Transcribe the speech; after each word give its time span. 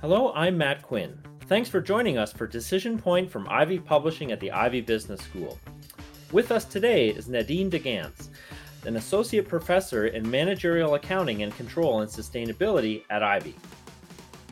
Hello, 0.00 0.32
I'm 0.32 0.56
Matt 0.56 0.82
Quinn. 0.82 1.18
Thanks 1.48 1.68
for 1.68 1.80
joining 1.80 2.18
us 2.18 2.32
for 2.32 2.46
Decision 2.46 3.00
Point 3.00 3.28
from 3.28 3.48
Ivey 3.48 3.80
Publishing 3.80 4.30
at 4.30 4.38
the 4.38 4.52
Ivey 4.52 4.80
Business 4.80 5.20
School. 5.20 5.58
With 6.30 6.52
us 6.52 6.64
today 6.64 7.08
is 7.08 7.26
Nadine 7.26 7.68
de 7.68 7.80
Gannes, 7.80 8.28
an 8.86 8.94
associate 8.94 9.48
professor 9.48 10.06
in 10.06 10.30
managerial 10.30 10.94
accounting 10.94 11.42
and 11.42 11.52
control 11.56 12.02
and 12.02 12.08
sustainability 12.08 13.02
at 13.10 13.24
Ivey. 13.24 13.56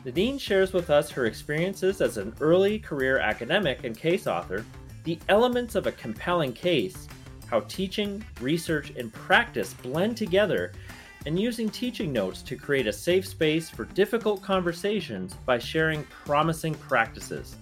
Nadine 0.03 0.37
shares 0.37 0.73
with 0.73 0.89
us 0.89 1.09
her 1.11 1.27
experiences 1.27 2.01
as 2.01 2.17
an 2.17 2.35
early 2.41 2.77
career 2.77 3.19
academic 3.19 3.85
and 3.85 3.97
case 3.97 4.27
author, 4.27 4.65
the 5.05 5.17
elements 5.29 5.75
of 5.75 5.87
a 5.87 5.93
compelling 5.93 6.51
case, 6.51 7.07
how 7.45 7.61
teaching, 7.61 8.21
research, 8.41 8.89
and 8.97 9.13
practice 9.13 9.73
blend 9.75 10.17
together 10.17 10.73
and 11.27 11.37
using 11.37 11.69
teaching 11.69 12.13
notes 12.13 12.41
to 12.41 12.55
create 12.55 12.87
a 12.87 12.93
safe 12.93 13.27
space 13.27 13.69
for 13.69 13.83
difficult 13.83 14.41
conversations 14.41 15.33
by 15.45 15.59
sharing 15.59 16.05
promising 16.05 16.73
practices. 16.75 17.57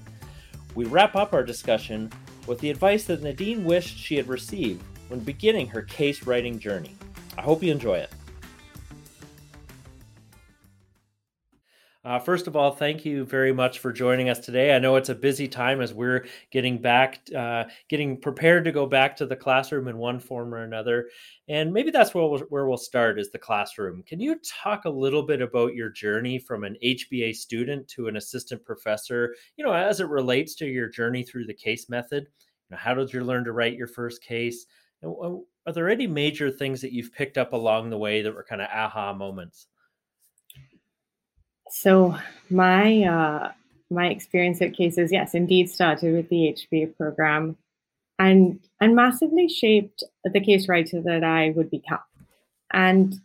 We 0.75 0.85
wrap 0.85 1.15
up 1.15 1.33
our 1.33 1.41
discussion 1.41 2.11
with 2.45 2.59
the 2.59 2.69
advice 2.69 3.05
that 3.05 3.23
Nadine 3.23 3.65
wished 3.65 3.97
she 3.97 4.17
had 4.17 4.27
received 4.27 4.83
when 5.07 5.19
beginning 5.19 5.65
her 5.65 5.81
case 5.81 6.27
writing 6.27 6.59
journey. 6.59 6.95
I 7.39 7.41
hope 7.41 7.63
you 7.63 7.71
enjoy 7.71 7.95
it. 7.95 8.11
Uh, 12.05 12.19
first 12.19 12.45
of 12.45 12.55
all, 12.55 12.69
thank 12.69 13.03
you 13.03 13.25
very 13.25 13.51
much 13.51 13.79
for 13.79 13.91
joining 13.91 14.29
us 14.29 14.37
today. 14.37 14.75
I 14.75 14.77
know 14.77 14.95
it's 14.95 15.09
a 15.09 15.15
busy 15.15 15.47
time 15.47 15.81
as 15.81 15.91
we're 15.91 16.27
getting 16.51 16.79
back, 16.79 17.21
uh, 17.35 17.63
getting 17.89 18.21
prepared 18.21 18.63
to 18.65 18.71
go 18.71 18.85
back 18.85 19.17
to 19.17 19.25
the 19.25 19.35
classroom 19.35 19.87
in 19.87 19.97
one 19.97 20.19
form 20.19 20.53
or 20.53 20.61
another. 20.61 21.09
And 21.47 21.73
maybe 21.73 21.89
that's 21.89 22.13
where 22.13 22.27
we'll, 22.27 22.41
where 22.49 22.67
we'll 22.67 22.77
start 22.77 23.17
is 23.17 23.31
the 23.31 23.39
classroom. 23.39 24.03
Can 24.03 24.19
you 24.19 24.39
talk 24.63 24.85
a 24.85 24.89
little 24.89 25.23
bit 25.23 25.41
about 25.41 25.73
your 25.73 25.89
journey 25.89 26.37
from 26.37 26.63
an 26.63 26.77
HBA 26.83 27.35
student 27.35 27.87
to 27.87 28.07
an 28.07 28.17
assistant 28.17 28.63
professor, 28.63 29.33
you 29.57 29.65
know, 29.65 29.73
as 29.73 29.99
it 29.99 30.07
relates 30.07 30.53
to 30.57 30.67
your 30.67 30.87
journey 30.87 31.23
through 31.23 31.47
the 31.47 31.55
case 31.55 31.89
method? 31.89 32.27
You 32.69 32.75
know, 32.75 32.77
how 32.77 32.93
did 32.93 33.13
you 33.13 33.23
learn 33.23 33.45
to 33.45 33.51
write 33.51 33.77
your 33.77 33.87
first 33.87 34.21
case? 34.21 34.67
Are 35.03 35.73
there 35.73 35.89
any 35.89 36.05
major 36.05 36.51
things 36.51 36.81
that 36.81 36.93
you've 36.93 37.13
picked 37.13 37.39
up 37.39 37.53
along 37.53 37.89
the 37.89 37.97
way 37.97 38.21
that 38.21 38.35
were 38.35 38.45
kind 38.47 38.61
of 38.61 38.69
aha 38.71 39.11
moments? 39.11 39.65
So 41.77 42.17
my 42.49 43.03
uh, 43.03 43.51
my 43.91 44.07
experience 44.07 44.61
at 44.61 44.73
cases, 44.73 45.11
yes, 45.11 45.35
indeed 45.35 45.69
started 45.69 46.13
with 46.13 46.29
the 46.29 46.55
HBA 46.55 46.95
program, 46.95 47.57
and 48.17 48.61
and 48.79 48.95
massively 48.95 49.49
shaped 49.49 50.01
the 50.23 50.39
case 50.39 50.69
writer 50.69 51.01
that 51.01 51.25
I 51.25 51.51
would 51.53 51.69
become. 51.69 51.99
And 52.71 53.15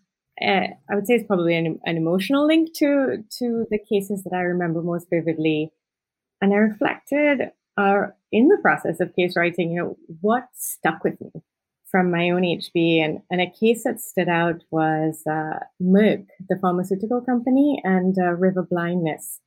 uh, 0.43 0.67
I 0.91 0.95
would 0.97 1.07
say 1.07 1.15
it's 1.15 1.29
probably 1.29 1.55
an, 1.55 1.79
an 1.85 1.97
emotional 1.97 2.45
link 2.45 2.75
to 2.79 3.23
to 3.39 3.67
the 3.71 3.79
cases 3.79 4.25
that 4.25 4.35
I 4.35 4.41
remember 4.41 4.83
most 4.83 5.07
vividly. 5.09 5.71
And 6.43 6.53
I 6.53 6.57
reflected 6.57 7.53
uh, 7.77 8.07
in 8.33 8.49
the 8.49 8.59
process 8.61 8.99
of 8.99 9.15
case 9.15 9.37
writing, 9.37 9.71
you 9.71 9.81
know, 9.81 9.97
what 10.23 10.49
stuck 10.55 11.05
with 11.05 11.21
me 11.21 11.31
from 11.91 12.11
my 12.11 12.31
own 12.31 12.43
HB. 12.43 13.05
And, 13.05 13.23
and 13.31 13.41
a 13.41 13.51
case 13.51 13.85
that 13.85 14.01
stood 14.01 14.29
out 14.29 14.63
was 14.71 15.23
uh, 15.27 15.61
Merck, 15.83 16.27
the 16.49 16.59
pharmaceutical 16.61 17.21
company, 17.21 17.81
and 17.85 18.17
uh, 18.19 18.33
river 18.33 18.63
blindness. 18.63 19.41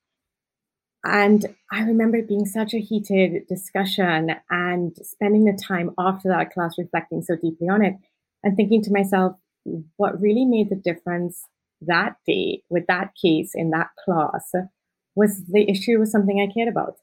And 1.05 1.45
I 1.71 1.81
remember 1.81 2.17
it 2.17 2.29
being 2.29 2.45
such 2.45 2.73
a 2.73 2.79
heated 2.79 3.47
discussion 3.47 4.31
and 4.49 4.95
spending 5.01 5.43
the 5.43 5.59
time 5.61 5.91
after 5.97 6.29
that 6.29 6.51
class 6.53 6.77
reflecting 6.77 7.21
so 7.21 7.35
deeply 7.35 7.67
on 7.67 7.83
it 7.83 7.95
and 8.43 8.55
thinking 8.55 8.81
to 8.83 8.91
myself, 8.91 9.35
what 9.97 10.21
really 10.21 10.45
made 10.45 10.69
the 10.69 10.75
difference 10.75 11.43
that 11.81 12.15
day 12.25 12.63
with 12.69 12.87
that 12.87 13.11
case 13.21 13.51
in 13.53 13.71
that 13.71 13.89
class 14.03 14.51
was 15.15 15.43
the 15.45 15.69
issue 15.69 15.99
was 15.99 16.11
something 16.11 16.39
I 16.41 16.51
cared 16.53 16.69
about 16.69 16.95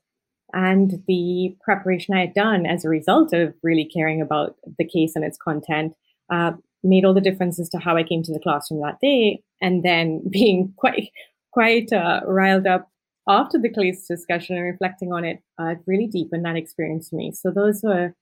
and 0.52 1.02
the 1.06 1.56
preparation 1.62 2.14
I 2.14 2.20
had 2.20 2.34
done 2.34 2.66
as 2.66 2.84
a 2.84 2.88
result 2.88 3.33
of 3.33 3.55
really 3.62 3.84
caring 3.84 4.20
about 4.20 4.56
the 4.78 4.84
case 4.84 5.12
and 5.14 5.24
its 5.24 5.38
content 5.38 5.94
uh, 6.30 6.52
made 6.83 7.05
all 7.05 7.14
the 7.14 7.20
difference 7.20 7.61
as 7.61 7.68
to 7.70 7.78
how 7.78 7.96
I 7.96 8.02
came 8.02 8.22
to 8.22 8.33
the 8.33 8.40
classroom 8.40 8.80
that 8.83 9.00
day. 9.00 9.42
And 9.60 9.83
then 9.83 10.22
being 10.30 10.72
quite 10.77 11.10
quite 11.52 11.92
uh, 11.92 12.20
riled 12.27 12.66
up 12.66 12.89
after 13.28 13.58
the 13.58 13.68
case 13.68 14.06
discussion 14.06 14.56
and 14.56 14.64
reflecting 14.64 15.12
on 15.12 15.24
it 15.24 15.42
uh, 15.58 15.74
really 15.86 16.06
deepened 16.06 16.44
that 16.44 16.56
experience 16.56 17.08
for 17.08 17.16
me. 17.16 17.33
So 17.33 17.50
those 17.50 17.80
were 17.83 18.14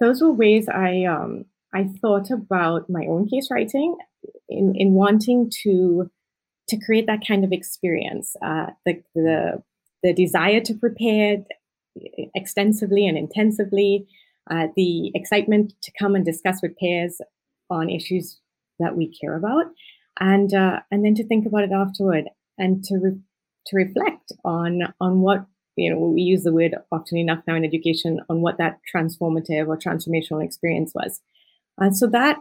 those 0.00 0.22
were 0.22 0.32
ways 0.32 0.68
I 0.68 1.04
um, 1.04 1.44
I 1.74 1.88
thought 2.00 2.30
about 2.30 2.90
my 2.90 3.06
own 3.06 3.28
case 3.28 3.48
writing 3.50 3.96
in 4.48 4.74
in 4.76 4.92
wanting 4.92 5.50
to 5.62 6.10
to 6.68 6.78
create 6.78 7.06
that 7.06 7.26
kind 7.26 7.44
of 7.44 7.52
experience. 7.52 8.36
Uh, 8.44 8.66
the 8.86 9.02
the 9.14 9.62
the 10.02 10.12
desire 10.12 10.60
to 10.60 10.74
prepare 10.74 11.38
extensively 12.34 13.06
and 13.06 13.16
intensively, 13.16 14.06
uh, 14.50 14.68
the 14.76 15.12
excitement 15.14 15.74
to 15.82 15.92
come 15.98 16.14
and 16.14 16.24
discuss 16.24 16.60
with 16.62 16.76
peers 16.78 17.20
on 17.70 17.90
issues 17.90 18.40
that 18.78 18.96
we 18.96 19.16
care 19.20 19.36
about, 19.36 19.66
and 20.20 20.52
uh, 20.54 20.80
and 20.90 21.04
then 21.04 21.14
to 21.14 21.26
think 21.26 21.46
about 21.46 21.64
it 21.64 21.72
afterward 21.72 22.24
and 22.58 22.84
to 22.84 22.96
re- 22.96 23.20
to 23.66 23.76
reflect 23.76 24.32
on 24.44 24.80
on 25.00 25.20
what 25.20 25.46
you 25.76 25.90
know 25.90 25.98
we 25.98 26.22
use 26.22 26.42
the 26.42 26.52
word 26.52 26.74
often 26.90 27.18
enough 27.18 27.42
now 27.46 27.54
in 27.54 27.64
education 27.64 28.20
on 28.28 28.40
what 28.40 28.58
that 28.58 28.80
transformative 28.94 29.68
or 29.68 29.76
transformational 29.76 30.44
experience 30.44 30.92
was. 30.94 31.20
And 31.78 31.96
so 31.96 32.06
that, 32.08 32.38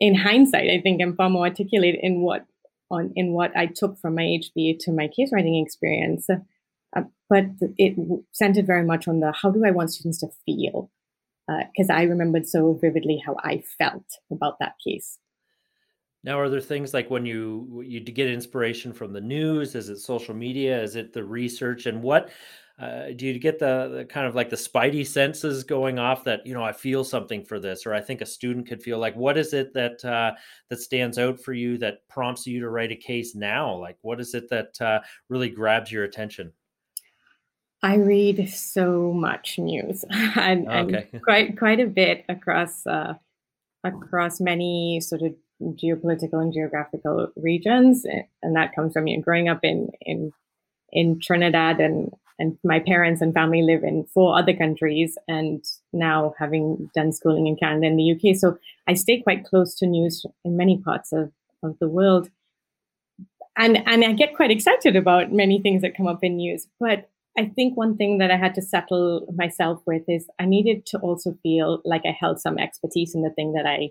in 0.00 0.14
hindsight, 0.14 0.70
I 0.70 0.80
think 0.80 1.00
I'm 1.00 1.16
far 1.16 1.30
more 1.30 1.46
articulate 1.46 1.98
in 2.02 2.20
what 2.20 2.44
on 2.90 3.12
in 3.16 3.32
what 3.32 3.56
I 3.56 3.66
took 3.66 3.98
from 3.98 4.14
my 4.14 4.22
HBA 4.22 4.78
to 4.80 4.92
my 4.92 5.08
case 5.08 5.30
writing 5.32 5.62
experience. 5.62 6.28
Uh, 6.30 7.02
but 7.28 7.46
it 7.78 7.96
centered 8.32 8.66
very 8.66 8.84
much 8.84 9.08
on 9.08 9.20
the 9.20 9.32
how 9.32 9.50
do 9.50 9.64
I 9.64 9.70
want 9.70 9.92
students 9.92 10.20
to 10.20 10.28
feel? 10.46 10.90
Because 11.48 11.90
uh, 11.90 11.94
I 11.94 12.02
remembered 12.02 12.46
so 12.46 12.74
vividly 12.74 13.22
how 13.24 13.36
I 13.42 13.62
felt 13.78 14.04
about 14.30 14.58
that 14.60 14.74
case. 14.84 15.18
Now, 16.22 16.40
are 16.40 16.48
there 16.48 16.60
things 16.60 16.94
like 16.94 17.10
when 17.10 17.26
you 17.26 17.84
you 17.86 18.00
get 18.00 18.28
inspiration 18.28 18.94
from 18.94 19.12
the 19.12 19.20
news? 19.20 19.74
Is 19.74 19.90
it 19.90 19.98
social 19.98 20.34
media? 20.34 20.82
Is 20.82 20.96
it 20.96 21.12
the 21.12 21.22
research? 21.22 21.84
And 21.84 22.02
what 22.02 22.30
uh, 22.76 23.06
do 23.14 23.26
you 23.26 23.38
get 23.38 23.60
the, 23.60 23.98
the, 23.98 24.04
kind 24.04 24.26
of 24.26 24.34
like 24.34 24.50
the 24.50 24.56
spidey 24.56 25.06
senses 25.06 25.62
going 25.62 26.00
off 26.00 26.24
that 26.24 26.44
you 26.44 26.54
know 26.54 26.64
I 26.64 26.72
feel 26.72 27.04
something 27.04 27.44
for 27.44 27.60
this, 27.60 27.86
or 27.86 27.94
I 27.94 28.00
think 28.00 28.20
a 28.20 28.26
student 28.26 28.66
could 28.66 28.82
feel 28.82 28.98
like 28.98 29.14
what 29.14 29.38
is 29.38 29.52
it 29.52 29.72
that 29.74 30.04
uh, 30.04 30.32
that 30.70 30.80
stands 30.80 31.16
out 31.16 31.38
for 31.38 31.52
you 31.52 31.78
that 31.78 32.06
prompts 32.08 32.48
you 32.48 32.60
to 32.60 32.68
write 32.68 32.90
a 32.90 32.96
case 32.96 33.36
now? 33.36 33.76
Like 33.76 33.96
what 34.02 34.20
is 34.20 34.34
it 34.34 34.50
that 34.50 34.80
uh, 34.80 35.00
really 35.28 35.50
grabs 35.50 35.92
your 35.92 36.02
attention? 36.02 36.52
I 37.80 37.96
read 37.96 38.48
so 38.48 39.12
much 39.12 39.58
news 39.58 40.04
and, 40.10 40.66
okay. 40.66 41.08
and 41.12 41.22
quite 41.22 41.56
quite 41.56 41.78
a 41.78 41.86
bit 41.86 42.24
across 42.28 42.84
uh, 42.88 43.14
across 43.84 44.40
many 44.40 45.00
sort 45.00 45.22
of 45.22 45.32
geopolitical 45.62 46.42
and 46.42 46.52
geographical 46.52 47.28
regions, 47.36 48.04
and 48.42 48.56
that 48.56 48.74
comes 48.74 48.94
from 48.94 49.06
you 49.06 49.18
know, 49.18 49.22
growing 49.22 49.48
up 49.48 49.60
in 49.62 49.90
in 50.00 50.32
in 50.90 51.20
Trinidad 51.20 51.78
and 51.78 52.10
and 52.38 52.58
my 52.64 52.80
parents 52.80 53.20
and 53.20 53.32
family 53.32 53.62
live 53.62 53.84
in 53.84 54.06
four 54.12 54.38
other 54.38 54.54
countries 54.54 55.16
and 55.28 55.64
now 55.92 56.34
having 56.38 56.90
done 56.94 57.12
schooling 57.12 57.46
in 57.46 57.56
Canada 57.56 57.86
and 57.86 57.98
the 57.98 58.12
UK. 58.12 58.36
So 58.36 58.58
I 58.88 58.94
stay 58.94 59.20
quite 59.20 59.44
close 59.44 59.74
to 59.76 59.86
news 59.86 60.24
in 60.44 60.56
many 60.56 60.78
parts 60.78 61.12
of, 61.12 61.30
of 61.62 61.78
the 61.80 61.88
world. 61.88 62.30
And 63.56 63.78
and 63.86 64.04
I 64.04 64.12
get 64.12 64.34
quite 64.34 64.50
excited 64.50 64.96
about 64.96 65.32
many 65.32 65.60
things 65.60 65.82
that 65.82 65.96
come 65.96 66.08
up 66.08 66.24
in 66.24 66.36
news. 66.36 66.66
But 66.80 67.08
I 67.38 67.46
think 67.46 67.76
one 67.76 67.96
thing 67.96 68.18
that 68.18 68.30
I 68.30 68.36
had 68.36 68.54
to 68.56 68.62
settle 68.62 69.26
myself 69.34 69.80
with 69.86 70.02
is 70.08 70.26
I 70.40 70.44
needed 70.44 70.86
to 70.86 70.98
also 70.98 71.36
feel 71.42 71.80
like 71.84 72.02
I 72.04 72.16
held 72.18 72.40
some 72.40 72.58
expertise 72.58 73.14
in 73.14 73.22
the 73.22 73.30
thing 73.30 73.52
that 73.52 73.66
I 73.66 73.90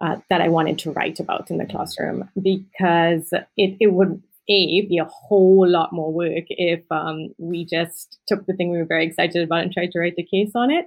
uh, 0.00 0.18
that 0.30 0.40
I 0.40 0.48
wanted 0.48 0.78
to 0.80 0.92
write 0.92 1.18
about 1.18 1.50
in 1.50 1.58
the 1.58 1.66
classroom 1.66 2.28
because 2.40 3.32
it, 3.56 3.76
it 3.80 3.92
would 3.92 4.22
a 4.48 4.86
be 4.86 4.98
a 4.98 5.04
whole 5.04 5.68
lot 5.68 5.92
more 5.92 6.12
work 6.12 6.44
if 6.48 6.80
um, 6.90 7.28
we 7.38 7.64
just 7.64 8.18
took 8.26 8.46
the 8.46 8.54
thing 8.54 8.70
we 8.70 8.78
were 8.78 8.84
very 8.84 9.06
excited 9.06 9.42
about 9.42 9.62
and 9.62 9.72
tried 9.72 9.90
to 9.92 9.98
write 9.98 10.16
the 10.16 10.24
case 10.24 10.52
on 10.54 10.70
it. 10.70 10.86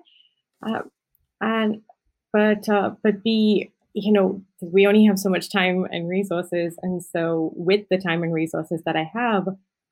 Uh, 0.65 0.81
and 1.39 1.81
but 2.33 2.67
uh, 2.69 2.91
but 3.03 3.23
b 3.23 3.71
you 3.93 4.11
know 4.11 4.41
we 4.61 4.87
only 4.87 5.05
have 5.05 5.19
so 5.19 5.29
much 5.29 5.51
time 5.51 5.85
and 5.91 6.09
resources, 6.09 6.77
and 6.81 7.03
so 7.03 7.51
with 7.55 7.85
the 7.89 7.97
time 7.97 8.23
and 8.23 8.33
resources 8.33 8.81
that 8.85 8.95
I 8.95 9.09
have, 9.13 9.47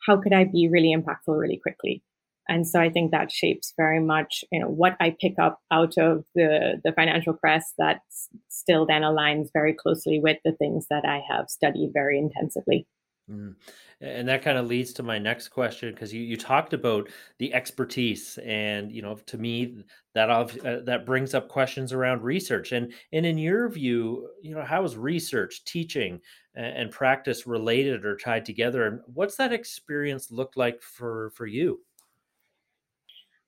how 0.06 0.18
could 0.18 0.34
I 0.34 0.46
be 0.46 0.68
really 0.68 0.96
impactful 0.96 1.38
really 1.38 1.58
quickly? 1.58 2.04
And 2.48 2.68
so 2.68 2.80
I 2.80 2.90
think 2.90 3.12
that 3.12 3.32
shapes 3.32 3.74
very 3.78 4.00
much, 4.00 4.44
you 4.52 4.60
know, 4.60 4.68
what 4.68 4.96
I 5.00 5.16
pick 5.22 5.38
up 5.38 5.60
out 5.72 5.98
of 6.00 6.26
the 6.34 6.82
the 6.84 6.92
financial 6.94 7.34
press 7.34 7.74
that 7.78 8.02
still 8.48 8.88
then 8.88 9.04
aligns 9.04 9.50
very 9.54 9.74
closely 9.74 10.20
with 10.20 10.38
the 10.44 10.54
things 10.54 10.88
that 10.90 11.06
I 11.06 11.24
have 11.30 11.50
studied 11.50 11.92
very 11.94 12.18
intensively. 12.18 12.88
Mm. 13.30 13.56
And 14.02 14.28
that 14.28 14.42
kind 14.42 14.58
of 14.58 14.68
leads 14.68 14.94
to 14.94 15.04
my 15.04 15.20
next 15.20 15.50
question 15.50 15.94
because 15.94 16.14
you, 16.14 16.22
you 16.22 16.38
talked 16.38 16.74
about 16.74 17.10
the 17.38 17.54
expertise, 17.54 18.40
and 18.44 18.92
you 18.92 19.02
know, 19.02 19.16
to 19.28 19.38
me, 19.38 19.84
that 20.16 20.30
uh, 20.30 20.80
that 20.86 21.06
brings 21.06 21.34
up 21.34 21.50
questions 21.50 21.94
around 21.94 22.24
research. 22.24 22.72
And 22.72 22.94
and 23.12 23.26
in 23.26 23.38
your 23.38 23.70
view, 23.70 24.30
you 24.42 24.56
know, 24.56 24.64
how 24.64 24.84
is 24.84 24.98
research, 24.98 25.64
teaching, 25.66 26.22
and, 26.56 26.92
practice 26.92 27.46
related 27.46 28.06
or 28.06 28.16
tied 28.16 28.46
together? 28.46 28.86
And 28.86 29.02
what's 29.14 29.36
that 29.36 29.54
experience 29.54 30.32
look 30.32 30.54
like 30.56 30.82
for 30.82 31.32
for 31.36 31.46
you? 31.46 31.82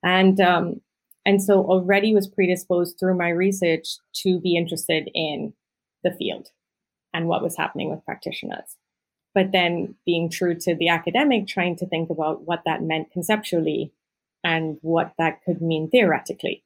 And 0.03 0.39
um, 0.41 0.81
and 1.25 1.41
so 1.41 1.63
already 1.63 2.13
was 2.13 2.27
predisposed 2.27 2.99
through 2.99 3.17
my 3.17 3.29
research 3.29 3.87
to 4.15 4.39
be 4.39 4.57
interested 4.57 5.09
in 5.15 5.53
the 6.03 6.11
field 6.11 6.49
and 7.13 7.27
what 7.27 7.41
was 7.41 7.55
happening 7.55 7.89
with 7.89 8.03
practitioners 8.05 8.75
but 9.33 9.51
then 9.51 9.95
being 10.05 10.29
true 10.29 10.55
to 10.55 10.75
the 10.75 10.89
academic, 10.89 11.47
trying 11.47 11.75
to 11.77 11.85
think 11.85 12.09
about 12.09 12.43
what 12.45 12.63
that 12.65 12.83
meant 12.83 13.11
conceptually 13.11 13.93
and 14.43 14.77
what 14.81 15.13
that 15.17 15.43
could 15.43 15.61
mean 15.61 15.89
theoretically. 15.89 16.63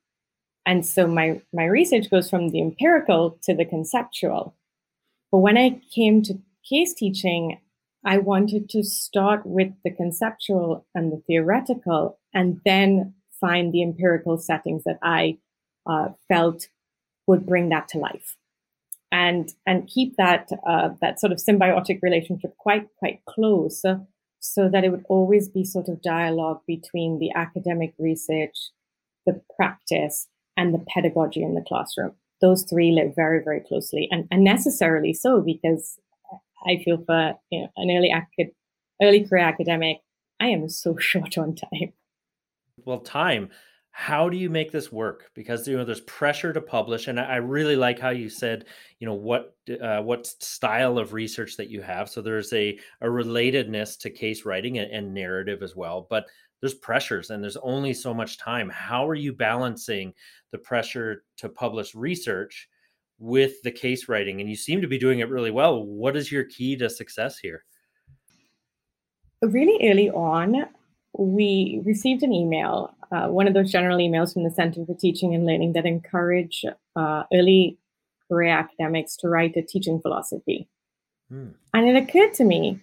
And 0.65 0.85
so 0.85 1.07
my, 1.07 1.41
my 1.53 1.65
research 1.65 2.09
goes 2.09 2.29
from 2.29 2.49
the 2.49 2.61
empirical 2.61 3.37
to 3.43 3.53
the 3.53 3.65
conceptual. 3.65 4.55
But 5.31 5.39
when 5.39 5.57
I 5.57 5.81
came 5.93 6.23
to 6.23 6.39
case 6.67 6.93
teaching, 6.93 7.59
I 8.03 8.17
wanted 8.17 8.69
to 8.69 8.83
start 8.83 9.45
with 9.45 9.73
the 9.83 9.91
conceptual 9.91 10.85
and 10.95 11.11
the 11.11 11.21
theoretical 11.27 12.19
and 12.33 12.61
then 12.65 13.13
find 13.39 13.73
the 13.73 13.83
empirical 13.83 14.37
settings 14.37 14.83
that 14.85 14.97
I 15.03 15.37
uh, 15.85 16.09
felt 16.27 16.67
would 17.27 17.45
bring 17.45 17.69
that 17.69 17.87
to 17.89 17.97
life 17.97 18.37
and 19.11 19.49
and 19.65 19.87
keep 19.87 20.15
that 20.17 20.49
uh, 20.67 20.89
that 21.01 21.19
sort 21.19 21.31
of 21.31 21.39
symbiotic 21.39 22.01
relationship 22.01 22.55
quite 22.57 22.87
quite 22.97 23.21
close 23.25 23.81
so, 23.81 24.07
so 24.39 24.69
that 24.69 24.83
it 24.83 24.89
would 24.89 25.05
always 25.09 25.47
be 25.49 25.63
sort 25.63 25.87
of 25.87 26.01
dialogue 26.01 26.61
between 26.67 27.19
the 27.19 27.31
academic 27.35 27.93
research 27.99 28.71
the 29.25 29.41
practice 29.55 30.27
and 30.55 30.73
the 30.73 30.85
pedagogy 30.87 31.41
in 31.41 31.55
the 31.55 31.63
classroom. 31.67 32.11
Those 32.41 32.63
three 32.63 32.91
live 32.91 33.15
very 33.15 33.43
very 33.43 33.61
closely 33.61 34.07
and, 34.11 34.27
and 34.31 34.43
necessarily 34.43 35.13
so 35.13 35.41
because 35.41 35.99
i 36.67 36.81
feel 36.83 36.97
for 37.05 37.35
you 37.51 37.61
know, 37.61 37.69
an 37.77 37.91
early 37.91 38.11
acad- 38.11 38.53
early 39.01 39.25
career 39.25 39.43
academic 39.43 39.97
i 40.39 40.47
am 40.47 40.67
so 40.67 40.97
short 40.99 41.37
on 41.37 41.55
time. 41.55 41.93
Well 42.83 42.99
time 42.99 43.49
how 43.97 44.27
do 44.27 44.35
you 44.35 44.49
make 44.49 44.73
this 44.73 44.91
work? 44.91 45.31
Because 45.35 45.65
you 45.65 45.77
know 45.77 45.85
there's 45.85 46.01
pressure 46.01 46.51
to 46.51 46.59
publish 46.59 47.07
and 47.07 47.17
i 47.17 47.37
really 47.37 47.77
like 47.77 47.97
how 47.97 48.09
you 48.09 48.27
said 48.27 48.65
you 48.99 49.07
know 49.07 49.13
what 49.13 49.55
uh, 49.81 50.01
what 50.01 50.27
style 50.27 50.97
of 50.97 51.13
research 51.13 51.55
that 51.55 51.69
you 51.69 51.81
have. 51.81 52.09
So 52.09 52.21
there's 52.21 52.51
a 52.51 52.77
a 52.99 53.07
relatedness 53.07 53.97
to 53.99 54.09
case 54.09 54.43
writing 54.43 54.79
and, 54.79 54.91
and 54.91 55.13
narrative 55.13 55.63
as 55.63 55.77
well 55.77 56.07
but 56.09 56.25
there's 56.59 56.73
pressures 56.73 57.29
and 57.29 57.41
there's 57.41 57.55
only 57.57 57.93
so 57.93 58.13
much 58.13 58.37
time. 58.37 58.69
How 58.69 59.07
are 59.07 59.15
you 59.15 59.31
balancing 59.31 60.13
the 60.51 60.57
pressure 60.57 61.23
to 61.37 61.47
publish 61.47 61.95
research 61.95 62.67
with 63.17 63.61
the 63.63 63.71
case 63.71 64.09
writing? 64.09 64.41
And 64.41 64.49
you 64.49 64.57
seem 64.57 64.81
to 64.81 64.89
be 64.89 64.97
doing 64.97 65.19
it 65.19 65.29
really 65.29 65.51
well. 65.51 65.85
What 65.85 66.17
is 66.17 66.33
your 66.33 66.43
key 66.43 66.75
to 66.77 66.89
success 66.89 67.39
here? 67.39 67.63
Really 69.41 69.89
early 69.89 70.09
on 70.09 70.65
we 71.17 71.81
received 71.85 72.23
an 72.23 72.33
email, 72.33 72.93
uh, 73.15 73.27
one 73.29 73.47
of 73.47 73.53
those 73.53 73.71
general 73.71 73.97
emails 73.97 74.33
from 74.33 74.43
the 74.43 74.51
Center 74.51 74.85
for 74.85 74.95
Teaching 74.95 75.33
and 75.33 75.45
Learning 75.45 75.73
that 75.73 75.85
encourage 75.85 76.65
uh, 76.95 77.23
early 77.33 77.77
career 78.27 78.51
academics 78.57 79.15
to 79.17 79.29
write 79.29 79.55
a 79.55 79.61
teaching 79.61 80.01
philosophy. 80.01 80.67
Hmm. 81.29 81.49
And 81.73 81.87
it 81.87 81.95
occurred 81.95 82.33
to 82.35 82.43
me, 82.43 82.81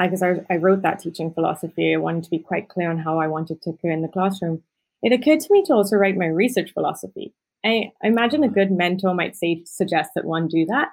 because 0.00 0.22
I, 0.22 0.30
I, 0.30 0.44
I, 0.50 0.56
wrote 0.56 0.82
that 0.82 1.00
teaching 1.00 1.32
philosophy, 1.32 1.94
I 1.94 1.98
wanted 1.98 2.24
to 2.24 2.30
be 2.30 2.38
quite 2.38 2.68
clear 2.68 2.90
on 2.90 2.98
how 2.98 3.18
I 3.18 3.26
wanted 3.26 3.62
to 3.62 3.70
occur 3.70 3.90
in 3.90 4.02
the 4.02 4.08
classroom. 4.08 4.62
It 5.02 5.12
occurred 5.12 5.40
to 5.40 5.52
me 5.52 5.64
to 5.66 5.72
also 5.72 5.96
write 5.96 6.16
my 6.16 6.26
research 6.26 6.72
philosophy. 6.72 7.34
I, 7.64 7.92
I 8.02 8.08
imagine 8.08 8.44
a 8.44 8.48
good 8.48 8.70
mentor 8.70 9.14
might 9.14 9.36
say 9.36 9.62
suggest 9.64 10.10
that 10.14 10.24
one 10.24 10.48
do 10.48 10.66
that, 10.66 10.90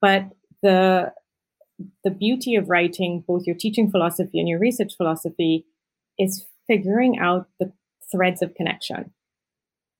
but 0.00 0.24
the 0.62 1.12
the 2.04 2.10
beauty 2.10 2.54
of 2.54 2.70
writing 2.70 3.24
both 3.26 3.46
your 3.46 3.56
teaching 3.56 3.90
philosophy 3.90 4.38
and 4.38 4.48
your 4.48 4.60
research 4.60 4.96
philosophy 4.96 5.66
is 6.18 6.46
figuring 6.68 7.18
out 7.18 7.48
the 7.58 7.72
threads 8.14 8.42
of 8.42 8.54
connection 8.54 9.12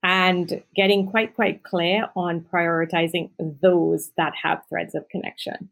and 0.04 0.62
getting 0.76 1.06
quite 1.06 1.34
quite 1.34 1.64
clear 1.64 2.06
on 2.14 2.42
prioritizing 2.52 3.30
those 3.40 4.12
that 4.18 4.34
have 4.40 4.62
threads 4.68 4.94
of 4.94 5.08
connection. 5.08 5.70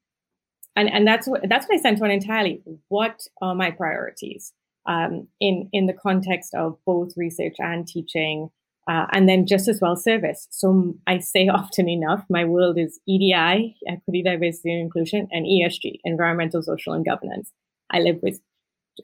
And 0.74 0.90
and 0.90 1.06
that's 1.06 1.28
what 1.28 1.42
that's 1.48 1.68
what 1.68 1.78
i 1.78 1.82
sent 1.82 2.02
on 2.02 2.10
entirely. 2.10 2.62
What 2.88 3.20
are 3.42 3.54
my 3.54 3.70
priorities 3.70 4.54
um, 4.86 5.28
in 5.38 5.68
in 5.72 5.86
the 5.86 5.92
context 5.92 6.54
of 6.54 6.78
both 6.86 7.12
research 7.14 7.56
and 7.58 7.86
teaching 7.86 8.48
uh, 8.88 9.06
and 9.12 9.28
then 9.28 9.46
just 9.46 9.68
as 9.68 9.80
well 9.82 9.96
service? 9.96 10.48
So 10.50 10.94
i 11.06 11.18
say 11.18 11.48
often 11.60 11.88
enough 11.88 12.24
my 12.30 12.46
world 12.46 12.78
is 12.78 12.98
edi 13.06 13.34
equity 13.86 14.22
diversity 14.22 14.72
and 14.72 14.80
inclusion 14.80 15.28
and 15.30 15.44
esg 15.44 16.00
environmental 16.04 16.62
social 16.62 16.94
and 16.94 17.04
governance. 17.04 17.52
I 17.90 18.00
live 18.00 18.20
with 18.22 18.40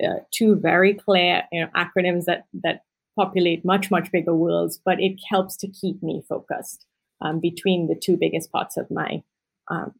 uh, 0.02 0.20
two 0.30 0.56
very 0.56 0.94
clear 0.94 1.42
you 1.52 1.60
know, 1.60 1.68
acronyms 1.76 2.24
that 2.24 2.46
that 2.62 2.80
populate 3.18 3.64
much 3.64 3.90
much 3.90 4.10
bigger 4.12 4.34
worlds, 4.34 4.80
but 4.84 5.00
it 5.00 5.18
helps 5.28 5.56
to 5.56 5.68
keep 5.68 6.02
me 6.02 6.22
focused 6.28 6.86
um, 7.20 7.40
between 7.40 7.88
the 7.88 7.96
two 7.96 8.16
biggest 8.16 8.52
parts 8.52 8.76
of 8.76 8.90
my 8.90 9.22
um, 9.68 9.92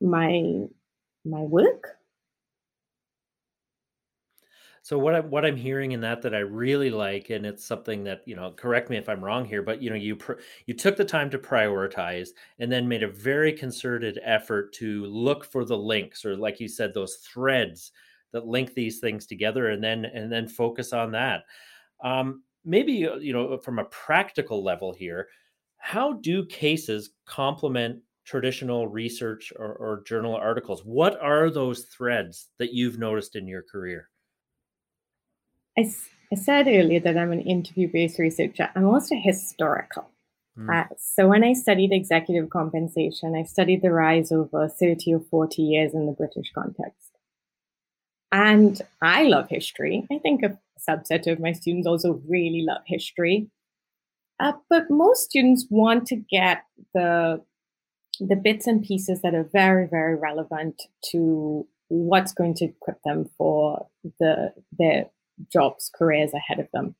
my 0.00 0.64
my 1.24 1.40
work. 1.40 1.96
So 4.82 4.98
what 4.98 5.16
I'm 5.16 5.30
what 5.30 5.44
I'm 5.44 5.56
hearing 5.56 5.92
in 5.92 6.00
that 6.02 6.20
that 6.22 6.34
I 6.34 6.40
really 6.40 6.90
like, 6.90 7.30
and 7.30 7.46
it's 7.46 7.64
something 7.64 8.04
that 8.04 8.22
you 8.26 8.36
know, 8.36 8.52
correct 8.52 8.90
me 8.90 8.98
if 8.98 9.08
I'm 9.08 9.24
wrong 9.24 9.46
here, 9.46 9.62
but 9.62 9.82
you 9.82 9.90
know, 9.90 9.96
you 9.96 10.14
pr- 10.14 10.40
you 10.66 10.74
took 10.74 10.96
the 10.96 11.04
time 11.04 11.30
to 11.30 11.38
prioritize, 11.38 12.28
and 12.58 12.70
then 12.70 12.86
made 12.86 13.02
a 13.02 13.08
very 13.08 13.52
concerted 13.52 14.20
effort 14.22 14.72
to 14.74 15.06
look 15.06 15.44
for 15.44 15.64
the 15.64 15.78
links, 15.78 16.24
or 16.24 16.36
like 16.36 16.60
you 16.60 16.68
said, 16.68 16.92
those 16.92 17.16
threads 17.16 17.90
that 18.32 18.46
link 18.46 18.74
these 18.74 18.98
things 18.98 19.26
together 19.26 19.70
and 19.70 19.82
then 19.82 20.04
and 20.04 20.30
then 20.30 20.46
focus 20.46 20.92
on 20.92 21.10
that 21.12 21.44
um, 22.02 22.42
maybe 22.66 23.06
uh, 23.06 23.16
you 23.16 23.32
know 23.32 23.56
from 23.58 23.78
a 23.78 23.84
practical 23.84 24.62
level 24.62 24.92
here 24.92 25.28
how 25.78 26.14
do 26.14 26.44
cases 26.46 27.10
complement 27.26 28.00
traditional 28.26 28.88
research 28.88 29.52
or, 29.56 29.72
or, 29.74 30.02
journal 30.04 30.34
articles? 30.34 30.84
What 30.84 31.18
are 31.20 31.48
those 31.48 31.84
threads 31.84 32.48
that 32.58 32.74
you've 32.74 32.98
noticed 32.98 33.36
in 33.36 33.46
your 33.46 33.62
career? 33.62 34.10
I, 35.78 35.88
I 36.32 36.36
said 36.36 36.66
earlier 36.66 37.00
that 37.00 37.16
i'm 37.16 37.32
an 37.32 37.42
interview-based 37.42 38.18
researcher. 38.18 38.68
I'm 38.74 38.86
also 38.86 39.14
historical. 39.14 40.10
Mm. 40.58 40.74
uh, 40.74 40.88
so 40.96 41.28
when 41.28 41.44
i 41.44 41.52
studied 41.52 41.92
executive 41.92 42.48
compensation 42.48 43.36
i 43.36 43.42
studied 43.42 43.82
the 43.82 43.92
rise 43.92 44.32
over 44.32 44.66
30 44.68 45.12
or 45.12 45.20
40 45.20 45.60
years 45.60 45.92
in 45.92 46.06
the 46.06 46.12
british 46.12 46.50
context 46.54 47.05
and 48.32 48.80
I 49.00 49.24
love 49.24 49.48
history. 49.48 50.06
I 50.10 50.18
think 50.18 50.42
a 50.42 50.58
subset 50.88 51.30
of 51.30 51.40
my 51.40 51.52
students 51.52 51.86
also 51.86 52.20
really 52.28 52.62
love 52.62 52.82
history. 52.86 53.48
Uh, 54.38 54.52
but 54.68 54.90
most 54.90 55.24
students 55.24 55.66
want 55.70 56.06
to 56.08 56.16
get 56.16 56.64
the 56.94 57.42
the 58.18 58.36
bits 58.36 58.66
and 58.66 58.82
pieces 58.82 59.20
that 59.20 59.34
are 59.34 59.44
very, 59.44 59.86
very 59.86 60.14
relevant 60.14 60.82
to 61.10 61.66
what's 61.88 62.32
going 62.32 62.54
to 62.54 62.64
equip 62.66 63.02
them 63.02 63.28
for 63.36 63.86
the 64.18 64.52
their 64.78 65.06
jobs, 65.52 65.90
careers 65.94 66.32
ahead 66.34 66.58
of 66.58 66.68
them. 66.72 66.94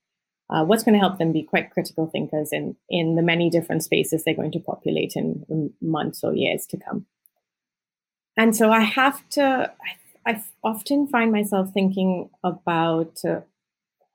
Uh, 0.49 0.65
what's 0.65 0.85
going 0.85 0.93
to 0.93 1.01
help 1.01 1.19
them 1.19 1.33
be 1.33 1.43
quite 1.43 1.71
critical 1.73 2.07
thinkers 2.07 2.51
in 2.53 2.77
in 2.89 3.17
the 3.17 3.23
many 3.23 3.51
different 3.51 3.83
spaces 3.83 4.23
they're 4.25 4.35
going 4.35 4.53
to 4.53 4.61
populate 4.61 5.15
in, 5.17 5.45
in 5.49 5.73
months 5.81 6.23
or 6.23 6.35
years 6.35 6.67
to 6.67 6.77
come. 6.77 7.07
And 8.37 8.55
so 8.55 8.71
I 8.71 8.81
have 8.81 9.27
to, 9.31 9.43
I 9.43 9.97
I 10.27 10.43
often 10.65 11.07
find 11.07 11.31
myself 11.31 11.73
thinking 11.73 12.29
about 12.43 13.19
uh, 13.27 13.41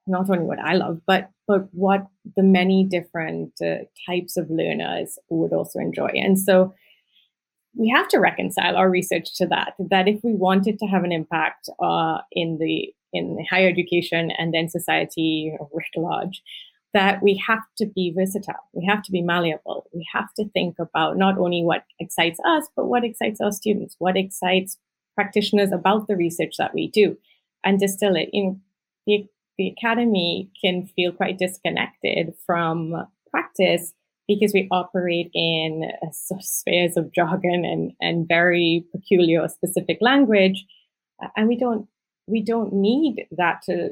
not 0.08 0.30
only 0.30 0.44
what 0.44 0.60
I 0.60 0.74
love, 0.74 1.02
but 1.08 1.30
but 1.48 1.68
what 1.74 2.08
the 2.36 2.44
many 2.44 2.84
different 2.84 3.54
uh, 3.62 3.86
types 4.08 4.38
of 4.38 4.50
learners 4.50 5.18
would 5.30 5.54
also 5.54 5.80
enjoy. 5.80 6.12
And 6.14 6.40
so 6.40 6.74
we 7.76 7.90
have 7.90 8.08
to 8.10 8.20
reconcile 8.20 8.76
our 8.76 8.90
research 8.90 9.34
to 9.38 9.48
that. 9.48 9.74
That 9.80 10.08
if 10.08 10.20
we 10.24 10.34
wanted 10.34 10.80
to 10.80 10.86
have 10.88 11.04
an 11.04 11.12
impact 11.12 11.70
uh, 11.82 12.20
in 12.32 12.58
the 12.60 12.94
in 13.14 13.46
higher 13.50 13.70
education 13.70 14.32
and 14.38 14.54
then 14.54 14.70
society 14.70 15.58
writ 15.74 15.86
large, 15.98 16.42
that 16.94 17.22
we 17.22 17.42
have 17.48 17.64
to 17.78 17.86
be 17.86 18.14
versatile. 18.16 18.64
We 18.74 18.86
have 18.86 19.04
to 19.04 19.12
be 19.12 19.22
malleable. 19.22 19.88
We 19.94 20.06
have 20.14 20.34
to 20.38 20.50
think 20.50 20.76
about 20.80 21.18
not 21.18 21.38
only 21.38 21.64
what 21.64 21.84
excites 22.00 22.40
us, 22.46 22.68
but 22.76 22.86
what 22.86 23.04
excites 23.04 23.40
our 23.42 23.52
students, 23.52 23.96
what 24.00 24.18
excites 24.18 24.78
practitioners 25.16 25.72
about 25.72 26.08
the 26.08 26.16
research 26.16 26.56
that 26.58 26.74
we 26.74 26.88
do 26.88 27.18
and 27.64 27.80
distill 27.80 28.16
it. 28.16 28.30
You 28.34 28.44
know, 28.44 28.60
the, 29.08 29.28
the 29.58 29.68
academy 29.68 30.50
can 30.64 30.88
feel 30.88 31.12
quite 31.12 31.38
disconnected 31.38 32.34
from 32.46 33.08
practice 33.30 33.94
because 34.28 34.54
we 34.54 34.68
operate 34.72 35.30
in 35.34 35.92
spheres 36.12 36.96
of 36.98 37.12
jargon 37.12 37.66
and, 37.66 37.94
and 38.00 38.28
very 38.28 38.86
peculiar 38.94 39.48
specific 39.48 39.98
language 40.02 40.66
and 41.36 41.48
we 41.48 41.58
don't 41.58 41.88
we 42.28 42.42
don't 42.42 42.74
need 42.74 43.28
that 43.32 43.62
to 43.64 43.90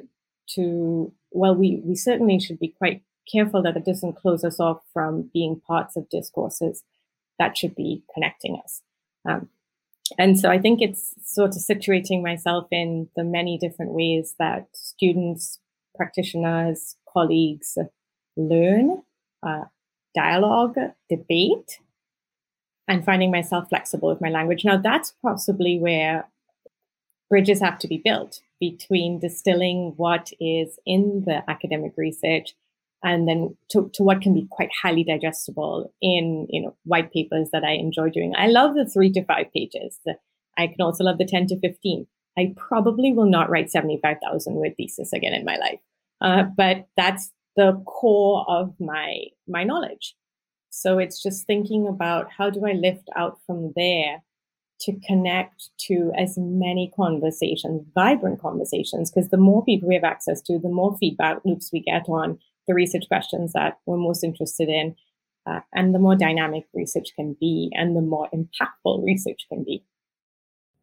to 0.47 1.11
well 1.31 1.55
we 1.55 1.81
we 1.83 1.95
certainly 1.95 2.39
should 2.39 2.59
be 2.59 2.73
quite 2.77 3.01
careful 3.31 3.61
that 3.61 3.77
it 3.77 3.85
doesn't 3.85 4.15
close 4.15 4.43
us 4.43 4.59
off 4.59 4.81
from 4.93 5.29
being 5.33 5.61
parts 5.67 5.95
of 5.95 6.09
discourses 6.09 6.83
that 7.37 7.57
should 7.57 7.75
be 7.75 8.03
connecting 8.13 8.59
us 8.63 8.81
um, 9.27 9.49
and 10.17 10.39
so 10.39 10.49
i 10.49 10.57
think 10.57 10.81
it's 10.81 11.13
sort 11.23 11.51
of 11.51 11.61
situating 11.61 12.21
myself 12.21 12.67
in 12.71 13.07
the 13.15 13.23
many 13.23 13.57
different 13.57 13.93
ways 13.93 14.35
that 14.39 14.67
students 14.73 15.59
practitioners 15.95 16.95
colleagues 17.11 17.77
learn 18.37 19.01
uh, 19.43 19.65
dialogue 20.15 20.75
debate 21.09 21.79
and 22.87 23.05
finding 23.05 23.31
myself 23.31 23.69
flexible 23.69 24.09
with 24.09 24.19
my 24.19 24.29
language. 24.29 24.65
Now 24.65 24.77
that's 24.77 25.13
possibly 25.21 25.77
where 25.77 26.27
bridges 27.29 27.61
have 27.61 27.77
to 27.79 27.87
be 27.87 28.01
built 28.03 28.41
between 28.59 29.19
distilling 29.19 29.93
what 29.95 30.31
is 30.39 30.79
in 30.85 31.23
the 31.25 31.43
academic 31.47 31.93
research 31.95 32.55
and 33.03 33.27
then 33.27 33.55
to, 33.71 33.89
to 33.93 34.03
what 34.03 34.21
can 34.21 34.33
be 34.33 34.47
quite 34.49 34.69
highly 34.81 35.03
digestible 35.03 35.93
in 36.01 36.47
you 36.49 36.61
know 36.61 36.75
white 36.83 37.11
papers 37.13 37.49
that 37.51 37.63
I 37.63 37.71
enjoy 37.71 38.09
doing. 38.09 38.33
I 38.37 38.47
love 38.47 38.75
the 38.75 38.85
three 38.85 39.11
to 39.13 39.23
five 39.25 39.47
pages. 39.53 39.99
I 40.57 40.67
can 40.67 40.81
also 40.81 41.05
love 41.05 41.17
the 41.17 41.25
10 41.25 41.47
to 41.47 41.59
15. 41.59 42.05
I 42.37 42.53
probably 42.57 43.13
will 43.13 43.29
not 43.29 43.49
write 43.49 43.71
75,000 43.71 44.55
word 44.55 44.73
thesis 44.75 45.13
again 45.13 45.33
in 45.33 45.45
my 45.45 45.55
life. 45.55 45.79
Uh, 46.21 46.43
but 46.43 46.87
that's 46.97 47.31
the 47.55 47.81
core 47.85 48.45
of 48.47 48.73
my 48.79 49.25
my 49.47 49.63
knowledge. 49.63 50.15
So 50.69 50.99
it's 50.99 51.21
just 51.21 51.47
thinking 51.47 51.87
about 51.87 52.27
how 52.37 52.49
do 52.49 52.65
I 52.65 52.73
lift 52.73 53.09
out 53.15 53.39
from 53.45 53.73
there 53.75 54.23
to 54.81 54.93
connect 55.05 55.69
to 55.87 56.11
as 56.17 56.35
many 56.37 56.91
conversations, 56.95 57.85
vibrant 57.93 58.39
conversations, 58.39 59.11
because 59.11 59.29
the 59.29 59.37
more 59.37 59.63
people 59.65 59.89
we 59.89 59.95
have 59.95 60.03
access 60.03 60.41
to, 60.43 60.57
the 60.57 60.69
more 60.69 60.95
feedback 60.97 61.39
loops 61.43 61.71
we 61.73 61.81
get 61.81 62.07
on 62.07 62.39
the 62.69 62.75
research 62.75 63.03
questions 63.09 63.51
that 63.53 63.79
we're 63.85 63.97
most 63.97 64.23
interested 64.23 64.69
in, 64.69 64.95
uh, 65.45 65.59
and 65.73 65.93
the 65.93 65.99
more 65.99 66.15
dynamic 66.15 66.65
research 66.73 67.09
can 67.15 67.35
be, 67.41 67.69
and 67.73 67.97
the 67.97 68.01
more 68.01 68.29
impactful 68.33 69.03
research 69.03 69.45
can 69.49 69.65
be. 69.65 69.83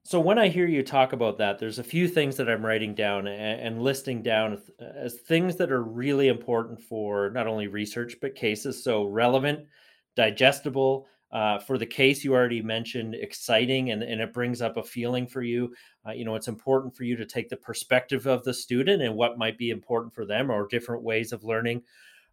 So 0.05 0.21
when 0.21 0.38
I 0.38 0.49
hear 0.49 0.66
you 0.66 0.83
talk 0.83 1.12
about 1.12 1.38
that, 1.38 1.59
there's 1.59 1.78
a 1.78 1.85
few 1.85 2.07
things 2.07 2.37
that 2.37 2.49
I'm 2.49 2.64
writing 2.64 2.95
down 2.95 3.26
and, 3.26 3.61
and 3.61 3.83
listing 3.83 4.23
down 4.23 4.61
as 4.78 5.14
things 5.14 5.57
that 5.57 5.73
are 5.73 5.83
really 5.83 6.28
important 6.28 6.81
for 6.81 7.31
not 7.31 7.47
only 7.47 7.66
research 7.66 8.16
but 8.21 8.37
cases. 8.37 8.85
So 8.85 9.05
relevant, 9.05 9.66
digestible, 10.14 11.07
uh, 11.37 11.59
for 11.59 11.76
the 11.76 11.85
case 11.85 12.25
you 12.25 12.33
already 12.33 12.62
mentioned 12.62 13.14
exciting 13.14 13.90
and, 13.90 14.02
and 14.02 14.23
it 14.23 14.33
brings 14.33 14.62
up 14.62 14.78
a 14.78 14.83
feeling 14.83 15.26
for 15.26 15.43
you. 15.43 15.71
Uh, 16.09 16.12
you 16.12 16.25
know 16.25 16.35
it's 16.35 16.49
important 16.49 16.97
for 16.97 17.05
you 17.05 17.14
to 17.14 17.26
take 17.26 17.50
the 17.50 17.57
perspective 17.59 18.26
of 18.26 18.43
the 18.45 18.55
student 18.55 19.02
and 19.02 19.14
what 19.14 19.37
might 19.37 19.59
be 19.59 19.69
important 19.69 20.14
for 20.14 20.25
them 20.25 20.50
or 20.50 20.66
different 20.66 21.02
ways 21.02 21.33
of 21.33 21.45
learning. 21.45 21.83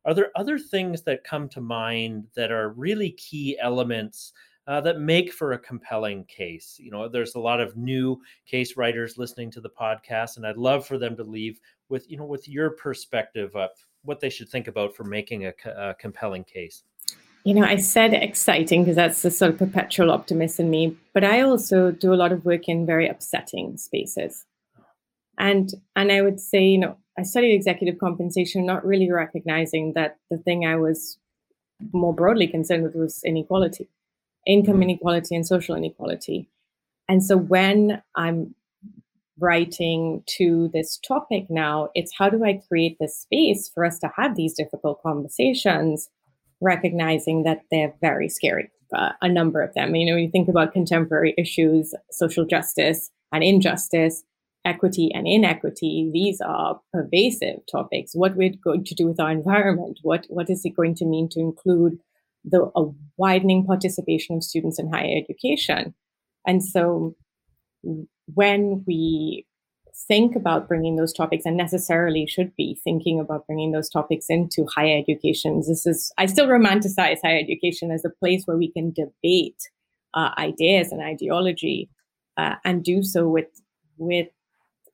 Are 0.06 0.14
there 0.14 0.32
other 0.38 0.58
things 0.58 1.02
that 1.02 1.26
come 1.26 1.50
to 1.50 1.60
mind 1.60 2.28
that 2.34 2.50
are 2.50 2.70
really 2.70 3.12
key 3.12 3.58
elements 3.60 4.32
uh, 4.68 4.80
that 4.80 5.02
make 5.02 5.34
for 5.34 5.52
a 5.52 5.60
compelling 5.60 6.24
case? 6.24 6.78
You 6.80 6.90
know 6.90 7.10
there's 7.10 7.36
a 7.36 7.42
lot 7.42 7.60
of 7.60 7.76
new 7.76 8.22
case 8.46 8.78
writers 8.78 9.18
listening 9.18 9.52
to 9.52 9.60
the 9.60 9.70
podcast 9.70 10.38
and 10.38 10.48
i'd 10.48 10.56
love 10.56 10.88
for 10.88 10.98
them 10.98 11.18
to 11.18 11.26
leave 11.26 11.60
with 11.90 12.10
you 12.10 12.16
know 12.16 12.26
with 12.26 12.48
your 12.48 12.70
perspective 12.70 13.54
of 13.54 13.72
what 14.06 14.22
they 14.22 14.30
should 14.30 14.48
think 14.48 14.70
about 14.70 14.96
for 14.96 15.04
making 15.04 15.48
a, 15.48 15.54
a 15.76 15.94
compelling 15.96 16.46
case 16.46 16.84
you 17.44 17.54
know, 17.54 17.66
I 17.66 17.76
said 17.76 18.14
exciting 18.14 18.84
because 18.84 18.96
that's 18.96 19.22
the 19.22 19.32
sort 19.32 19.52
of 19.52 19.58
perpetual 19.58 20.12
optimist 20.12 20.60
in 20.60 20.70
me, 20.70 20.96
but 21.14 21.24
I 21.24 21.42
also 21.42 21.92
do 21.92 22.14
a 22.14 22.16
lot 22.16 22.32
of 22.32 22.46
work 22.46 22.70
in 22.70 22.86
very 22.86 23.08
upsetting 23.08 23.78
spaces. 23.78 24.46
And 25.38 25.74
and 25.96 26.12
I 26.12 26.22
would 26.22 26.40
say, 26.40 26.64
you 26.64 26.78
know, 26.78 26.98
I 27.18 27.24
studied 27.24 27.54
executive 27.54 28.00
compensation, 28.00 28.66
not 28.66 28.86
really 28.86 29.12
recognizing 29.12 29.94
that 29.94 30.18
the 30.32 30.38
thing 30.38 30.66
I 30.66 30.78
was 30.78 31.18
more 31.92 32.14
broadly 32.14 32.48
concerned 32.48 32.84
with 32.84 32.96
was 32.96 33.22
inequality, 33.26 33.90
income 34.48 34.76
mm-hmm. 34.76 34.84
inequality 34.84 35.36
and 35.36 35.46
social 35.46 35.76
inequality. 35.76 36.50
And 37.10 37.24
so 37.24 37.36
when 37.36 38.02
I'm 38.16 38.56
writing 39.40 40.24
to 40.38 40.70
this 40.72 40.98
topic 41.06 41.48
now, 41.50 41.90
it's 41.94 42.14
how 42.18 42.30
do 42.30 42.46
I 42.46 42.62
create 42.70 42.98
this 43.00 43.18
space 43.18 43.70
for 43.74 43.84
us 43.84 44.00
to 44.00 44.12
have 44.16 44.38
these 44.38 44.54
difficult 44.54 45.02
conversations 45.02 46.10
recognizing 46.64 47.44
that 47.44 47.62
they're 47.70 47.94
very 48.02 48.30
scary, 48.30 48.72
uh, 48.96 49.12
a 49.22 49.30
number 49.30 49.62
of 49.62 49.74
them. 49.74 49.96
You 49.96 50.06
know, 50.06 50.16
when 50.16 50.24
you 50.24 50.32
think 50.32 50.50
about 50.50 50.74
contemporary 50.74 51.34
issues, 51.38 51.94
social 52.12 52.46
justice 52.46 53.10
and 53.32 53.44
injustice, 53.44 54.24
equity 54.66 55.12
and 55.14 55.28
inequity, 55.28 56.10
these 56.14 56.40
are 56.42 56.80
pervasive 56.94 57.60
topics. 57.72 58.12
What 58.14 58.36
we're 58.36 58.54
going 58.64 58.86
to 58.86 58.96
do 58.96 59.08
with 59.08 59.20
our 59.20 59.32
environment, 59.32 60.00
what, 60.04 60.26
what 60.30 60.50
is 60.50 60.62
it 60.64 60.76
going 60.76 60.96
to 60.96 61.06
mean 61.06 61.28
to 61.32 61.40
include 61.40 61.98
the 62.46 62.72
a 62.76 62.86
widening 63.18 63.66
participation 63.66 64.38
of 64.38 64.44
students 64.44 64.80
in 64.80 64.92
higher 64.92 65.18
education? 65.18 65.94
And 66.48 66.64
so 66.64 67.16
when 68.34 68.84
we 68.88 69.46
think 69.96 70.36
about 70.36 70.68
bringing 70.68 70.96
those 70.96 71.14
topics 71.14 71.46
and 71.46 71.56
necessarily 71.56 72.26
should 72.26 72.56
be 72.56 72.80
thinking 72.84 73.20
about 73.20 73.46
bringing 73.46 73.72
those 73.72 73.90
topics 73.90 74.26
into 74.30 74.66
higher 74.76 74.98
education. 74.98 75.62
This 75.68 75.86
is, 75.86 76.12
I 76.18 76.26
still 76.26 76.48
romanticize 76.48 77.18
higher 77.24 77.40
education 77.40 77.92
as 77.92 78.04
a 78.04 78.10
place 78.10 78.44
where 78.46 78.58
we 78.58 78.72
can 78.72 78.92
debate 78.92 79.62
uh, 80.14 80.32
ideas 80.38 80.92
and 80.92 81.02
ideology 81.02 81.90
uh, 82.38 82.56
and 82.66 82.84
do 82.84 83.04
so 83.04 83.28
with, 83.28 83.62
with 83.98 84.28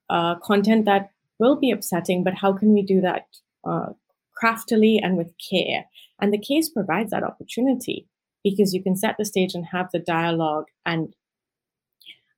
uh, 0.10 0.36
content 0.36 0.86
that 0.86 1.12
will 1.40 1.56
be 1.56 1.72
upsetting, 1.72 2.24
but 2.24 2.34
how 2.36 2.52
can 2.52 2.74
we 2.74 2.82
do 2.82 3.00
that 3.02 3.26
uh, 3.66 3.88
craftily 4.36 5.00
and 5.02 5.18
with 5.18 5.32
care? 5.50 5.86
And 6.20 6.34
the 6.34 6.38
case 6.38 6.70
provides 6.70 7.12
that 7.12 7.24
opportunity 7.24 8.08
because 8.44 8.74
you 8.74 8.84
can 8.84 8.96
set 8.96 9.16
the 9.18 9.26
stage 9.26 9.54
and 9.54 9.66
have 9.68 9.90
the 9.92 10.00
dialogue 10.00 10.66
and 10.86 11.14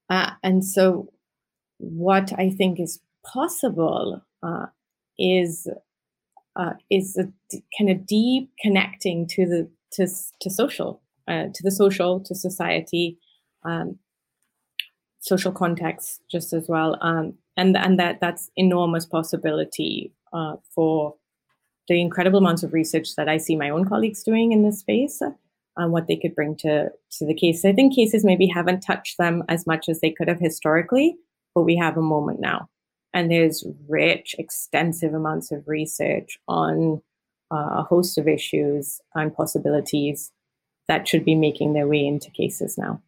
uh, 0.10 0.32
and 0.44 0.66
so 0.66 1.08
what 1.82 2.32
I 2.38 2.50
think 2.50 2.80
is 2.80 3.00
possible 3.26 4.22
uh, 4.44 4.68
is 5.18 5.68
uh, 6.56 6.74
is 6.90 7.18
a 7.18 7.32
d- 7.50 7.64
kind 7.78 7.90
of 7.90 8.06
deep 8.06 8.52
connecting 8.62 9.28
to 9.28 9.46
the 9.46 9.70
to 9.94 10.08
to 10.42 10.50
social 10.50 11.02
uh, 11.28 11.46
to 11.54 11.64
the 11.64 11.72
social 11.72 12.20
to 12.22 12.36
society 12.36 13.18
um, 13.64 13.98
social 15.20 15.52
context 15.52 16.22
just 16.30 16.54
as 16.54 16.68
well 16.68 16.98
um, 17.02 17.34
and 17.58 17.76
and 17.78 18.00
that 18.00 18.20
that's 18.22 18.50
enormous 18.56 19.06
possibility 19.06 20.14
uh, 20.34 20.56
for 20.74 21.16
the 21.88 22.00
incredible 22.00 22.40
amounts 22.40 22.64
of 22.64 22.74
research 22.74 23.16
that 23.16 23.28
I 23.28 23.38
see 23.38 23.56
my 23.56 23.70
own 23.70 23.88
colleagues 23.88 24.24
doing 24.24 24.52
in 24.52 24.64
this 24.64 24.80
space 24.80 25.22
on 25.78 25.92
what 25.92 26.08
they 26.08 26.16
could 26.16 26.36
bring 26.36 26.56
to 26.58 26.90
to 27.18 27.26
the 27.26 27.34
case. 27.34 27.66
I 27.66 27.74
think 27.74 27.96
cases 27.96 28.24
maybe 28.24 28.48
haven't 28.48 28.82
touched 28.82 29.18
them 29.18 29.44
as 29.50 29.66
much 29.66 29.90
as 29.90 30.00
they 30.00 30.12
could 30.12 30.28
have 30.28 30.40
historically, 30.40 31.18
but 31.54 31.64
we 31.64 31.76
have 31.76 31.98
a 31.98 32.02
moment 32.02 32.40
now. 32.40 32.68
And 33.14 33.30
there's 33.30 33.66
rich, 33.88 34.36
extensive 34.40 35.14
amounts 35.14 35.52
of 35.52 35.68
research 35.68 36.40
on 36.48 37.02
uh, 37.52 37.80
a 37.80 37.84
host 37.84 38.18
of 38.18 38.28
issues 38.28 39.02
and 39.16 39.36
possibilities 39.36 40.32
that 40.88 41.08
should 41.08 41.26
be 41.26 41.36
making 41.36 41.74
their 41.74 41.88
way 41.88 42.06
into 42.06 42.32
cases 42.32 42.78
now. 42.78 43.02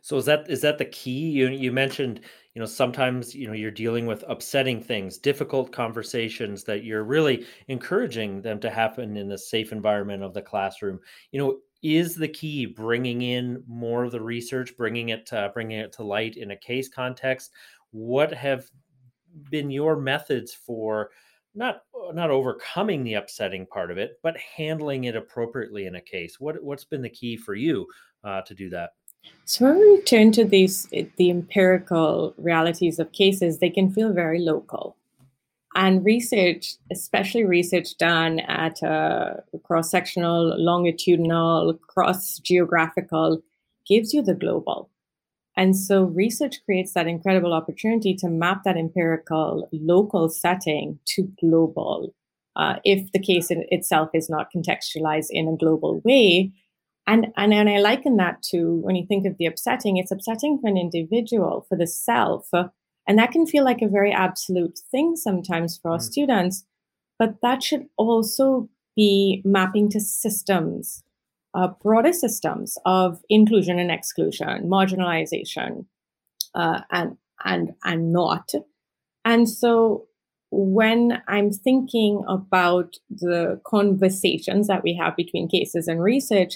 So 0.00 0.16
is 0.16 0.24
that 0.24 0.48
is 0.48 0.62
that 0.62 0.78
the 0.78 0.84
key? 0.86 1.30
You 1.30 1.48
you 1.48 1.70
mentioned 1.70 2.20
you 2.54 2.60
know 2.60 2.66
sometimes 2.66 3.34
you 3.34 3.46
know 3.46 3.52
you're 3.52 3.70
dealing 3.70 4.06
with 4.06 4.24
upsetting 4.26 4.80
things, 4.80 5.18
difficult 5.18 5.72
conversations 5.72 6.64
that 6.64 6.84
you're 6.84 7.04
really 7.04 7.44
encouraging 7.68 8.40
them 8.40 8.58
to 8.60 8.70
happen 8.70 9.16
in 9.16 9.28
the 9.28 9.38
safe 9.38 9.72
environment 9.72 10.22
of 10.22 10.32
the 10.32 10.42
classroom. 10.42 10.98
You 11.32 11.40
know, 11.40 11.58
is 11.82 12.14
the 12.14 12.28
key 12.28 12.66
bringing 12.66 13.22
in 13.22 13.62
more 13.66 14.04
of 14.04 14.12
the 14.12 14.20
research, 14.20 14.76
bringing 14.76 15.10
it 15.10 15.26
to, 15.26 15.50
bringing 15.52 15.78
it 15.78 15.92
to 15.92 16.04
light 16.04 16.36
in 16.36 16.52
a 16.52 16.56
case 16.56 16.88
context, 16.88 17.52
what 17.90 18.32
have 18.32 18.70
been 19.50 19.70
your 19.70 19.96
methods 19.96 20.52
for 20.52 21.10
not 21.54 21.82
not 22.12 22.30
overcoming 22.30 23.02
the 23.02 23.14
upsetting 23.14 23.66
part 23.66 23.90
of 23.90 23.98
it, 23.98 24.18
but 24.22 24.36
handling 24.36 25.04
it 25.04 25.16
appropriately 25.16 25.86
in 25.86 25.96
a 25.96 26.00
case? 26.00 26.38
What 26.38 26.62
what's 26.62 26.84
been 26.84 27.02
the 27.02 27.08
key 27.08 27.36
for 27.36 27.54
you 27.54 27.86
uh, 28.24 28.42
to 28.42 28.54
do 28.54 28.68
that? 28.70 28.90
So 29.44 29.64
when 29.64 29.80
we 29.80 30.00
turn 30.02 30.32
to 30.32 30.44
these 30.44 30.86
the 31.16 31.30
empirical 31.30 32.34
realities 32.36 32.98
of 32.98 33.12
cases, 33.12 33.58
they 33.58 33.70
can 33.70 33.90
feel 33.90 34.12
very 34.12 34.40
local. 34.40 34.96
And 35.74 36.04
research, 36.04 36.76
especially 36.90 37.44
research 37.44 37.98
done 37.98 38.40
at 38.40 38.82
a 38.82 39.42
cross 39.62 39.90
sectional, 39.90 40.54
longitudinal, 40.58 41.74
cross 41.86 42.38
geographical, 42.38 43.42
gives 43.86 44.14
you 44.14 44.22
the 44.22 44.34
global. 44.34 44.88
And 45.56 45.76
so 45.76 46.04
research 46.04 46.56
creates 46.64 46.92
that 46.92 47.06
incredible 47.06 47.54
opportunity 47.54 48.14
to 48.16 48.28
map 48.28 48.62
that 48.64 48.76
empirical 48.76 49.68
local 49.72 50.28
setting 50.28 50.98
to 51.06 51.28
global. 51.40 52.14
Uh, 52.56 52.76
if 52.84 53.10
the 53.12 53.18
case 53.18 53.50
in 53.50 53.64
itself 53.68 54.10
is 54.14 54.30
not 54.30 54.48
contextualized 54.54 55.28
in 55.30 55.48
a 55.48 55.56
global 55.56 56.00
way. 56.04 56.52
And, 57.06 57.28
and, 57.36 57.52
and 57.52 57.68
I 57.68 57.78
liken 57.78 58.16
that 58.16 58.42
to 58.50 58.80
when 58.82 58.96
you 58.96 59.06
think 59.06 59.26
of 59.26 59.36
the 59.38 59.46
upsetting, 59.46 59.96
it's 59.96 60.10
upsetting 60.10 60.58
for 60.60 60.68
an 60.68 60.76
individual, 60.76 61.66
for 61.68 61.76
the 61.76 61.86
self, 61.86 62.48
And 62.52 63.18
that 63.18 63.30
can 63.30 63.46
feel 63.46 63.64
like 63.64 63.82
a 63.82 63.88
very 63.88 64.12
absolute 64.12 64.78
thing 64.90 65.16
sometimes 65.16 65.78
for 65.78 65.90
our 65.92 65.98
mm. 65.98 66.02
students, 66.02 66.64
but 67.18 67.36
that 67.42 67.62
should 67.62 67.86
also 67.96 68.68
be 68.96 69.42
mapping 69.44 69.90
to 69.90 70.00
systems, 70.00 71.04
uh, 71.56 71.68
broader 71.82 72.12
systems 72.12 72.76
of 72.84 73.22
inclusion 73.30 73.78
and 73.78 73.90
exclusion, 73.90 74.68
marginalization, 74.68 75.86
uh, 76.54 76.80
and 76.90 77.16
and 77.44 77.72
and 77.84 78.12
not. 78.12 78.50
And 79.24 79.48
so 79.48 80.06
when 80.50 81.22
I'm 81.26 81.50
thinking 81.50 82.22
about 82.28 82.96
the 83.08 83.60
conversations 83.66 84.68
that 84.68 84.82
we 84.84 84.94
have 84.96 85.16
between 85.16 85.48
cases 85.48 85.88
and 85.88 86.02
research, 86.02 86.54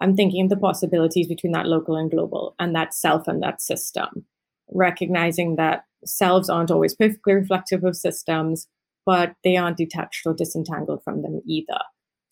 I'm 0.00 0.14
thinking 0.14 0.44
of 0.44 0.50
the 0.50 0.56
possibilities 0.56 1.26
between 1.26 1.52
that 1.52 1.66
local 1.66 1.96
and 1.96 2.10
global 2.10 2.54
and 2.60 2.74
that 2.76 2.94
self 2.94 3.26
and 3.26 3.42
that 3.42 3.60
system, 3.60 4.24
recognizing 4.70 5.56
that 5.56 5.84
selves 6.04 6.48
aren't 6.48 6.70
always 6.70 6.94
perfectly 6.94 7.34
reflective 7.34 7.82
of 7.82 7.96
systems, 7.96 8.68
but 9.04 9.34
they 9.42 9.56
aren't 9.56 9.76
detached 9.76 10.24
or 10.26 10.32
disentangled 10.32 11.02
from 11.02 11.22
them 11.22 11.40
either. 11.44 11.80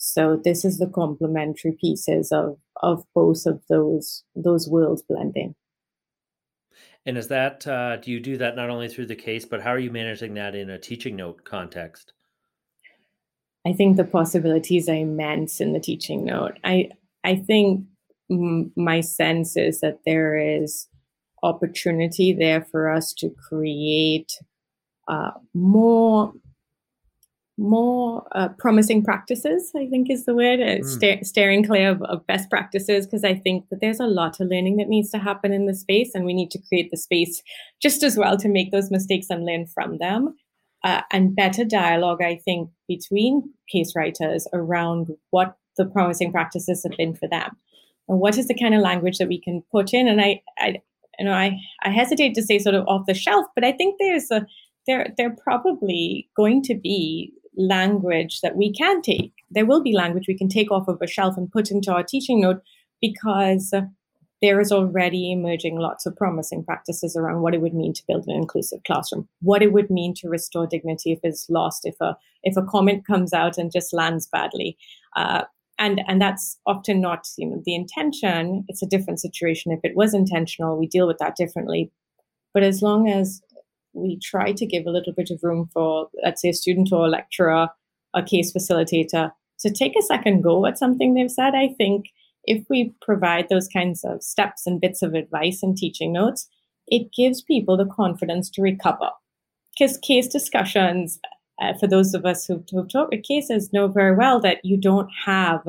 So 0.07 0.41
this 0.43 0.65
is 0.65 0.79
the 0.79 0.87
complementary 0.87 1.77
pieces 1.81 2.31
of 2.31 2.59
of 2.83 3.05
both 3.13 3.45
of 3.45 3.61
those 3.69 4.23
those 4.37 4.69
worlds 4.69 5.03
blending. 5.03 5.55
And 7.05 7.19
is 7.19 7.29
that 7.29 7.67
uh, 7.67 7.97
do 7.97 8.13
you 8.13 8.21
do 8.21 8.37
that 8.37 8.55
not 8.55 8.71
only 8.71 8.89
through 8.89 9.07
the 9.07 9.17
case, 9.17 9.45
but 9.45 9.63
how 9.63 9.71
are 9.71 9.79
you 9.79 9.91
managing 9.91 10.35
that 10.35 10.55
in 10.55 10.71
a 10.71 10.79
teaching 10.79 11.17
note 11.17 11.45
context? 11.45 12.13
I 13.67 13.73
think 13.73 13.97
the 13.97 14.05
possibilities 14.05 14.89
are 14.89 14.95
immense 14.95 15.61
in 15.61 15.73
the 15.73 15.81
teaching 15.81 16.25
note. 16.25 16.59
I 16.63 16.91
I 17.25 17.35
think 17.35 17.85
m- 18.31 18.73
my 18.77 19.01
sense 19.01 19.57
is 19.57 19.81
that 19.81 19.99
there 20.07 20.39
is 20.39 20.87
opportunity 21.43 22.33
there 22.33 22.63
for 22.63 22.89
us 22.89 23.13
to 23.15 23.31
create 23.31 24.33
uh, 25.09 25.33
more 25.53 26.33
more 27.59 28.27
uh, 28.33 28.49
promising 28.59 29.03
practices 29.03 29.73
i 29.77 29.87
think 29.87 30.11
is 30.11 30.27
the 30.27 30.35
word 30.35 30.61
mm. 30.61 31.25
steering 31.25 31.65
clear 31.65 31.91
of, 31.91 32.03
of 32.03 32.27
best 32.27 32.51
practices 32.51 33.07
because 33.07 33.25
i 33.25 33.35
think 33.35 33.67
that 33.71 33.81
there's 33.81 34.01
a 34.01 34.07
lot 34.07 34.39
of 34.41 34.49
learning 34.49 34.77
that 34.77 34.89
needs 34.89 35.11
to 35.11 35.19
happen 35.19 35.53
in 35.53 35.67
the 35.67 35.75
space 35.75 36.15
and 36.15 36.27
we 36.27 36.35
need 36.35 36.51
to 36.51 36.61
create 36.69 36.91
the 36.91 36.97
space 36.97 37.43
just 37.81 38.03
as 38.03 38.17
well 38.17 38.37
to 38.37 38.49
make 38.49 38.73
those 38.73 38.91
mistakes 38.91 39.29
and 39.31 39.45
learn 39.45 39.67
from 39.67 39.99
them. 39.99 40.35
Uh, 40.85 41.01
and 41.11 41.35
better 41.35 41.65
dialogue 41.65 42.23
i 42.23 42.37
think 42.45 42.69
between 42.87 43.43
case 43.73 43.95
writers 43.97 44.47
around 44.53 45.09
what 45.31 45.57
the 45.77 45.87
promising 45.87 46.31
practices 46.31 46.83
have 46.83 46.97
been 46.97 47.15
for 47.15 47.29
them. 47.29 47.51
And 48.09 48.21
what 48.21 48.39
is 48.39 48.49
the 48.49 48.55
kind 48.55 48.75
of 48.75 48.83
language 48.83 49.19
that 49.19 49.29
we 49.29 49.41
can 49.41 49.63
put 49.73 49.95
in? 49.95 50.07
And 50.07 50.21
i, 50.21 50.43
I 50.59 50.83
you 51.19 51.25
know 51.25 51.33
I, 51.33 51.59
I 51.83 51.91
hesitate 51.91 52.35
to 52.35 52.43
say 52.43 52.59
sort 52.59 52.75
of 52.75 52.87
off 52.87 53.07
the 53.07 53.15
shelf 53.15 53.47
but 53.55 53.65
i 53.65 53.73
think 53.73 53.97
there's 53.99 54.31
a 54.31 54.47
there 54.87 55.15
there 55.17 55.35
probably 55.43 56.29
going 56.37 56.63
to 56.65 56.75
be 56.75 57.33
language 57.57 58.41
that 58.41 58.57
we 58.57 58.73
can 58.73 59.03
take. 59.03 59.33
There 59.51 59.67
will 59.67 59.83
be 59.83 59.93
language 59.93 60.27
we 60.29 60.37
can 60.37 60.49
take 60.49 60.71
off 60.71 60.89
of 60.89 60.99
a 61.01 61.07
shelf 61.07 61.37
and 61.37 61.51
put 61.51 61.71
into 61.71 61.93
our 61.93 62.03
teaching 62.03 62.41
note 62.41 62.63
because 63.01 63.75
there 64.43 64.61
is 64.61 64.71
already 64.71 65.33
emerging 65.33 65.79
lots 65.79 66.05
of 66.05 66.15
promising 66.15 66.63
practices 66.63 67.17
around 67.17 67.41
what 67.41 67.55
it 67.55 67.61
would 67.61 67.75
mean 67.75 67.95
to 67.95 68.03
build 68.07 68.27
an 68.27 68.37
inclusive 68.37 68.81
classroom, 68.87 69.29
what 69.41 69.63
it 69.63 69.73
would 69.73 69.91
mean 69.91 70.15
to 70.15 70.29
restore 70.29 70.67
dignity 70.67 71.13
if 71.13 71.21
it's 71.23 71.49
lost, 71.49 71.83
if 71.85 71.97
a 72.01 72.17
if 72.43 72.57
a 72.57 72.63
comment 72.63 73.07
comes 73.07 73.33
out 73.33 73.57
and 73.57 73.73
just 73.73 73.95
lands 73.95 74.27
badly, 74.27 74.77
uh, 75.17 75.45
and 75.79 76.03
and 76.07 76.21
that's 76.21 76.59
often 76.67 77.01
not 77.01 77.27
you 77.39 77.47
know 77.47 77.63
the 77.65 77.75
intention. 77.75 78.65
It's 78.69 78.83
a 78.83 78.87
different 78.87 79.21
situation. 79.21 79.73
If 79.73 79.81
it 79.83 79.97
was 79.97 80.13
intentional 80.13 80.79
we 80.79 80.87
deal 80.87 81.07
with 81.07 81.19
that 81.19 81.37
differently. 81.37 81.91
But 82.53 82.63
as 82.63 82.81
long 82.81 83.09
as 83.09 83.43
we 83.97 84.19
try 84.19 84.53
to 84.53 84.67
give 84.67 84.87
a 84.87 84.91
little 84.91 85.13
bit 85.13 85.31
of 85.31 85.43
room 85.43 85.69
for 85.73 86.09
let's 86.23 86.43
say 86.43 86.51
a 86.51 86.55
student 86.55 86.93
or 86.93 87.07
a 87.07 87.11
lecturer 87.11 87.69
a 88.15 88.23
case 88.23 88.53
facilitator 88.53 89.31
to 89.59 89.71
take 89.71 89.95
a 89.99 90.03
second 90.03 90.43
go 90.43 90.67
at 90.67 90.79
something 90.79 91.15
they've 91.15 91.31
said 91.31 91.55
i 91.55 91.69
think 91.79 92.07
if 92.45 92.65
we 92.71 92.95
provide 93.03 93.49
those 93.49 93.69
kinds 93.69 94.05
of 94.05 94.23
steps 94.23 94.67
and 94.67 94.81
bits 94.81 95.03
of 95.03 95.15
advice 95.15 95.63
and 95.63 95.77
teaching 95.77 96.13
notes 96.13 96.49
it 96.87 97.13
gives 97.17 97.43
people 97.43 97.77
the 97.77 97.87
confidence 97.87 98.49
to 98.51 98.63
recover 98.63 99.11
because 99.77 99.99
case 99.99 100.29
discussions 100.29 101.19
uh, 101.61 101.73
for 101.75 101.87
those 101.87 102.13
of 102.13 102.27
us 102.27 102.47
who've, 102.47 102.65
who've 102.71 102.91
taught 102.91 103.11
with 103.11 103.25
cases 103.25 103.73
know 103.73 103.89
very 103.89 104.15
well 104.15 104.41
that 104.41 104.65
you 104.65 104.77
don't 104.77 105.09
have 105.25 105.63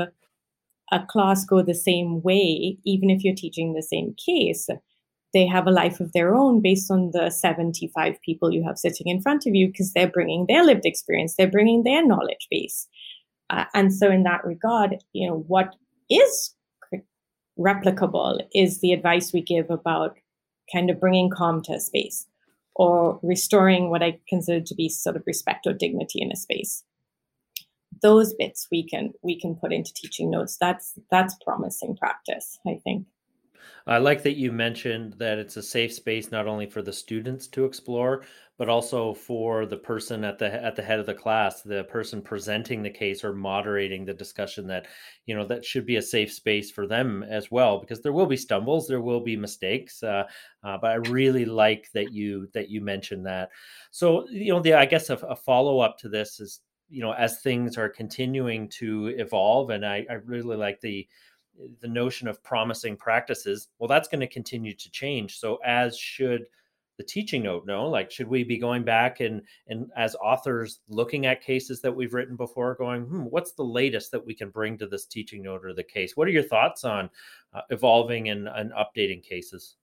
a 0.92 1.06
class 1.06 1.46
go 1.46 1.62
the 1.62 1.76
same 1.76 2.22
way, 2.22 2.78
even 2.86 3.10
if 3.10 3.24
you're 3.24 3.36
teaching 3.36 3.74
the 3.74 3.84
same 3.84 4.16
case. 4.16 4.70
They 5.38 5.46
have 5.46 5.68
a 5.68 5.72
life 5.72 6.00
of 6.00 6.14
their 6.14 6.34
own 6.34 6.62
based 6.64 6.90
on 6.90 7.12
the 7.14 7.30
75 7.30 8.20
people 8.24 8.52
you 8.52 8.64
have 8.64 8.80
sitting 8.80 9.06
in 9.06 9.22
front 9.22 9.46
of 9.46 9.54
you 9.54 9.68
because 9.68 9.94
they're 9.94 10.10
bringing 10.10 10.48
their 10.48 10.64
lived 10.64 10.84
experience, 10.84 11.36
they're 11.36 11.48
bringing 11.48 11.84
their 11.84 12.04
knowledge 12.04 12.48
base. 12.50 12.88
Uh, 13.52 13.66
and 13.76 13.94
so, 13.94 14.10
in 14.10 14.24
that 14.24 14.44
regard, 14.44 14.96
you 15.14 15.28
know, 15.28 15.46
what 15.48 15.76
is 16.10 16.56
replicable 17.60 18.42
is 18.56 18.82
the 18.82 18.94
advice 18.94 19.32
we 19.32 19.44
give 19.44 19.70
about 19.70 20.18
kind 20.74 20.90
of 20.90 21.00
bringing 21.00 21.30
calm 21.30 21.62
to 21.66 21.74
a 21.74 21.80
space 21.80 22.26
or 22.74 23.20
restoring 23.22 23.92
what 23.92 24.02
I 24.02 24.20
consider 24.28 24.66
to 24.66 24.74
be 24.74 24.90
sort 24.90 25.18
of 25.18 25.24
respect 25.28 25.68
or 25.68 25.74
dignity 25.74 26.20
in 26.20 26.32
a 26.32 26.36
space. 26.36 26.84
Those 28.02 28.34
bits 28.34 28.68
we 28.72 28.90
can 28.90 29.14
we 29.22 29.40
can 29.40 29.54
put 29.54 29.72
into 29.72 29.94
teaching 29.94 30.32
notes. 30.32 30.58
That's 30.60 30.96
that's 31.12 31.36
promising 31.46 31.96
practice, 31.96 32.58
I 32.66 32.82
think. 32.84 33.06
I 33.86 33.98
like 34.00 34.24
that 34.24 34.38
you 34.38 34.52
mentioned 34.52 35.14
that 35.14 35.38
it's 35.38 35.58
a 35.58 35.64
safe 35.64 35.94
space 35.94 36.32
not 36.32 36.48
only 36.48 36.66
for 36.66 36.82
the 36.82 36.92
students 36.92 37.48
to 37.48 37.66
explore, 37.66 38.24
but 38.58 38.70
also 38.70 39.14
for 39.14 39.66
the 39.66 39.78
person 39.78 40.24
at 40.24 40.40
the 40.40 40.52
at 40.52 40.76
the 40.76 40.82
head 40.82 41.00
of 41.00 41.06
the 41.06 41.14
class, 41.14 41.62
the 41.62 41.84
person 41.86 42.22
presenting 42.22 42.82
the 42.82 42.90
case 42.90 43.24
or 43.24 43.34
moderating 43.34 44.04
the 44.04 44.14
discussion. 44.14 44.68
That 44.68 44.88
you 45.26 45.36
know 45.36 45.46
that 45.46 45.64
should 45.64 45.86
be 45.86 45.98
a 45.98 46.02
safe 46.02 46.34
space 46.34 46.72
for 46.72 46.88
them 46.88 47.24
as 47.24 47.52
well, 47.52 47.80
because 47.80 48.02
there 48.02 48.14
will 48.14 48.26
be 48.26 48.38
stumbles, 48.38 48.88
there 48.88 49.02
will 49.02 49.22
be 49.22 49.38
mistakes. 49.38 50.02
Uh, 50.02 50.24
uh, 50.64 50.78
but 50.82 50.92
I 50.92 50.96
really 50.96 51.46
like 51.46 51.90
that 51.94 52.12
you 52.12 52.50
that 52.54 52.70
you 52.70 52.82
mentioned 52.82 53.26
that. 53.28 53.50
So 53.92 54.28
you 54.30 54.54
know, 54.54 54.60
the 54.60 54.74
I 54.74 54.86
guess 54.86 55.10
a, 55.10 55.16
a 55.18 55.36
follow 55.36 55.80
up 55.80 55.98
to 56.00 56.10
this 56.10 56.40
is 56.40 56.62
you 56.90 57.02
know 57.02 57.12
as 57.12 57.42
things 57.42 57.78
are 57.78 57.90
continuing 57.90 58.70
to 58.80 59.14
evolve, 59.18 59.70
and 59.70 59.86
I, 59.86 60.06
I 60.10 60.14
really 60.14 60.58
like 60.58 60.82
the 60.82 61.08
the 61.82 61.88
notion 61.88 62.28
of 62.28 62.44
promising 62.44 62.96
practices 62.96 63.70
well 63.80 63.88
that's 63.88 64.08
going 64.08 64.20
to 64.20 64.28
continue 64.28 64.74
to 64.74 64.92
change. 64.92 65.40
So 65.40 65.58
as 65.66 65.98
should 65.98 66.46
the 66.98 67.04
teaching 67.04 67.44
note 67.44 67.66
know 67.66 67.88
like 67.88 68.10
should 68.12 68.28
we 68.28 68.44
be 68.44 68.58
going 68.58 68.84
back 68.84 69.20
and 69.20 69.42
and 69.68 69.90
as 69.96 70.16
authors 70.16 70.80
looking 70.90 71.28
at 71.28 71.44
cases 71.44 71.80
that 71.82 71.96
we've 71.96 72.14
written 72.14 72.36
before 72.36 72.76
going 72.76 73.04
hmm, 73.04 73.24
what's 73.26 73.54
the 73.54 73.64
latest 73.64 74.12
that 74.12 74.26
we 74.26 74.34
can 74.34 74.50
bring 74.50 74.78
to 74.78 74.88
this 74.88 75.06
teaching 75.06 75.44
note 75.44 75.64
or 75.64 75.74
the 75.74 75.84
case? 75.84 76.18
What 76.18 76.28
are 76.28 76.32
your 76.32 76.44
thoughts 76.44 76.84
on 76.84 77.10
uh, 77.54 77.62
evolving 77.70 78.30
and, 78.30 78.48
and 78.48 78.72
updating 78.72 79.24
cases? 79.24 79.76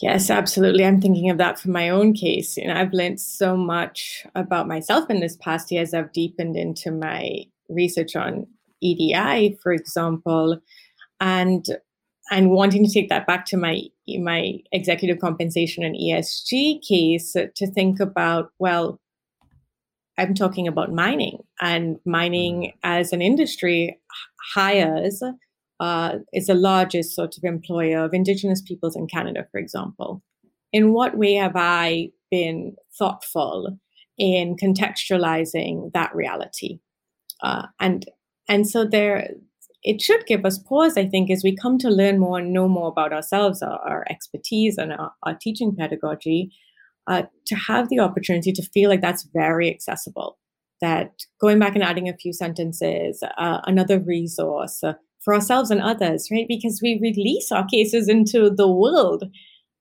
Yes 0.00 0.30
absolutely. 0.30 0.84
I'm 0.84 1.00
thinking 1.00 1.28
of 1.30 1.38
that 1.38 1.58
for 1.58 1.70
my 1.70 1.90
own 1.90 2.14
case 2.14 2.56
know 2.56 2.74
i've 2.74 2.92
learned 2.92 3.20
so 3.20 3.56
much 3.56 4.26
about 4.34 4.66
myself 4.66 5.10
in 5.10 5.20
this 5.20 5.36
past 5.36 5.70
year 5.70 5.82
as 5.82 5.92
i've 5.92 6.12
deepened 6.12 6.56
into 6.56 6.90
my 6.90 7.40
research 7.68 8.16
on 8.16 8.46
edi 8.80 9.58
for 9.62 9.72
example 9.72 10.58
and 11.20 11.66
and 12.32 12.50
wanting 12.50 12.84
to 12.84 12.92
take 12.92 13.08
that 13.08 13.26
back 13.26 13.44
to 13.46 13.56
my 13.56 13.82
my 14.18 14.58
executive 14.72 15.18
compensation 15.18 15.84
and 15.84 15.96
ESG 15.96 16.80
case 16.86 17.32
to 17.32 17.70
think 17.72 18.00
about 18.00 18.50
well 18.58 19.00
I'm 20.18 20.34
talking 20.34 20.68
about 20.68 20.92
mining 20.92 21.38
and 21.60 21.98
mining 22.04 22.62
mm-hmm. 22.62 22.78
as 22.82 23.12
an 23.12 23.22
industry 23.22 23.98
hires 24.54 25.22
uh, 25.80 26.18
is 26.34 26.46
the 26.46 26.54
largest 26.54 27.14
sort 27.14 27.38
of 27.38 27.44
employer 27.44 28.04
of 28.04 28.12
Indigenous 28.12 28.60
peoples 28.60 28.94
in 28.94 29.06
Canada, 29.06 29.46
for 29.50 29.58
example. 29.58 30.22
In 30.72 30.92
what 30.92 31.16
way 31.16 31.34
have 31.34 31.56
I 31.56 32.10
been 32.30 32.76
thoughtful 32.98 33.78
in 34.18 34.56
contextualizing 34.56 35.92
that 35.94 36.14
reality? 36.14 36.80
Uh, 37.42 37.66
and 37.80 38.04
and 38.46 38.68
so 38.68 38.84
there 38.84 39.30
it 39.82 40.00
should 40.00 40.26
give 40.26 40.44
us 40.44 40.58
pause, 40.58 40.96
I 40.96 41.06
think, 41.06 41.30
as 41.30 41.42
we 41.42 41.56
come 41.56 41.78
to 41.78 41.88
learn 41.88 42.18
more 42.18 42.38
and 42.38 42.52
know 42.52 42.68
more 42.68 42.88
about 42.88 43.12
ourselves, 43.12 43.62
our, 43.62 43.78
our 43.78 44.04
expertise, 44.10 44.76
and 44.76 44.92
our, 44.92 45.12
our 45.22 45.34
teaching 45.34 45.74
pedagogy, 45.74 46.50
uh, 47.06 47.22
to 47.46 47.54
have 47.54 47.88
the 47.88 48.00
opportunity 48.00 48.52
to 48.52 48.62
feel 48.74 48.90
like 48.90 49.00
that's 49.00 49.26
very 49.32 49.70
accessible. 49.70 50.38
That 50.80 51.12
going 51.40 51.58
back 51.58 51.74
and 51.74 51.84
adding 51.84 52.08
a 52.08 52.16
few 52.16 52.32
sentences, 52.32 53.22
uh, 53.38 53.60
another 53.64 54.00
resource 54.00 54.82
uh, 54.82 54.94
for 55.22 55.34
ourselves 55.34 55.70
and 55.70 55.80
others, 55.80 56.28
right? 56.30 56.46
Because 56.48 56.80
we 56.82 56.98
release 57.02 57.52
our 57.52 57.66
cases 57.66 58.08
into 58.08 58.50
the 58.50 58.70
world, 58.70 59.24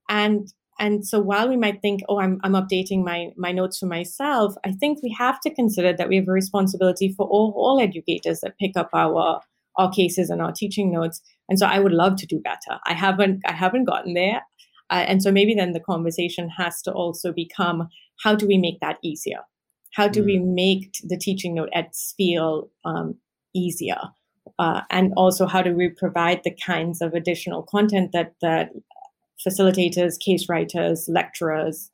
and 0.09 0.47
and 0.77 1.05
so 1.05 1.19
while 1.19 1.49
we 1.49 1.57
might 1.57 1.81
think, 1.81 2.01
oh, 2.07 2.19
I'm 2.19 2.39
I'm 2.43 2.53
updating 2.53 3.03
my 3.03 3.29
my 3.37 3.51
notes 3.51 3.79
for 3.79 3.85
myself, 3.85 4.55
I 4.65 4.71
think 4.71 4.99
we 5.03 5.15
have 5.17 5.39
to 5.41 5.53
consider 5.53 5.93
that 5.93 6.09
we 6.09 6.17
have 6.17 6.27
a 6.27 6.31
responsibility 6.31 7.13
for 7.15 7.25
all 7.27 7.53
all 7.55 7.79
educators 7.81 8.41
that 8.41 8.57
pick 8.59 8.75
up 8.75 8.89
our 8.93 9.41
our 9.79 9.89
cases 9.89 10.29
and 10.29 10.41
our 10.41 10.51
teaching 10.51 10.91
notes. 10.91 11.21
And 11.47 11.57
so 11.57 11.65
I 11.65 11.79
would 11.79 11.93
love 11.93 12.17
to 12.17 12.27
do 12.27 12.39
better. 12.39 12.79
I 12.85 12.93
haven't 12.93 13.41
I 13.47 13.53
haven't 13.53 13.85
gotten 13.85 14.13
there. 14.13 14.41
Uh, 14.91 15.05
and 15.07 15.23
so 15.23 15.31
maybe 15.31 15.53
then 15.53 15.71
the 15.71 15.79
conversation 15.79 16.49
has 16.49 16.81
to 16.81 16.91
also 16.91 17.31
become 17.31 17.87
how 18.23 18.35
do 18.35 18.45
we 18.45 18.57
make 18.57 18.79
that 18.81 18.97
easier? 19.03 19.39
How 19.93 20.07
do 20.07 20.21
mm. 20.21 20.25
we 20.25 20.39
make 20.39 20.91
the 21.03 21.17
teaching 21.17 21.55
note 21.55 21.69
edits 21.73 22.13
feel 22.17 22.69
um, 22.85 23.15
easier? 23.55 24.01
Uh, 24.57 24.81
and 24.89 25.13
also, 25.15 25.45
how 25.45 25.61
do 25.61 25.73
we 25.73 25.89
provide 25.89 26.41
the 26.43 26.55
kinds 26.65 27.01
of 27.01 27.13
additional 27.13 27.63
content 27.63 28.11
that 28.11 28.33
that 28.41 28.71
facilitators, 29.45 30.19
case 30.19 30.49
writers, 30.49 31.07
lecturers 31.07 31.91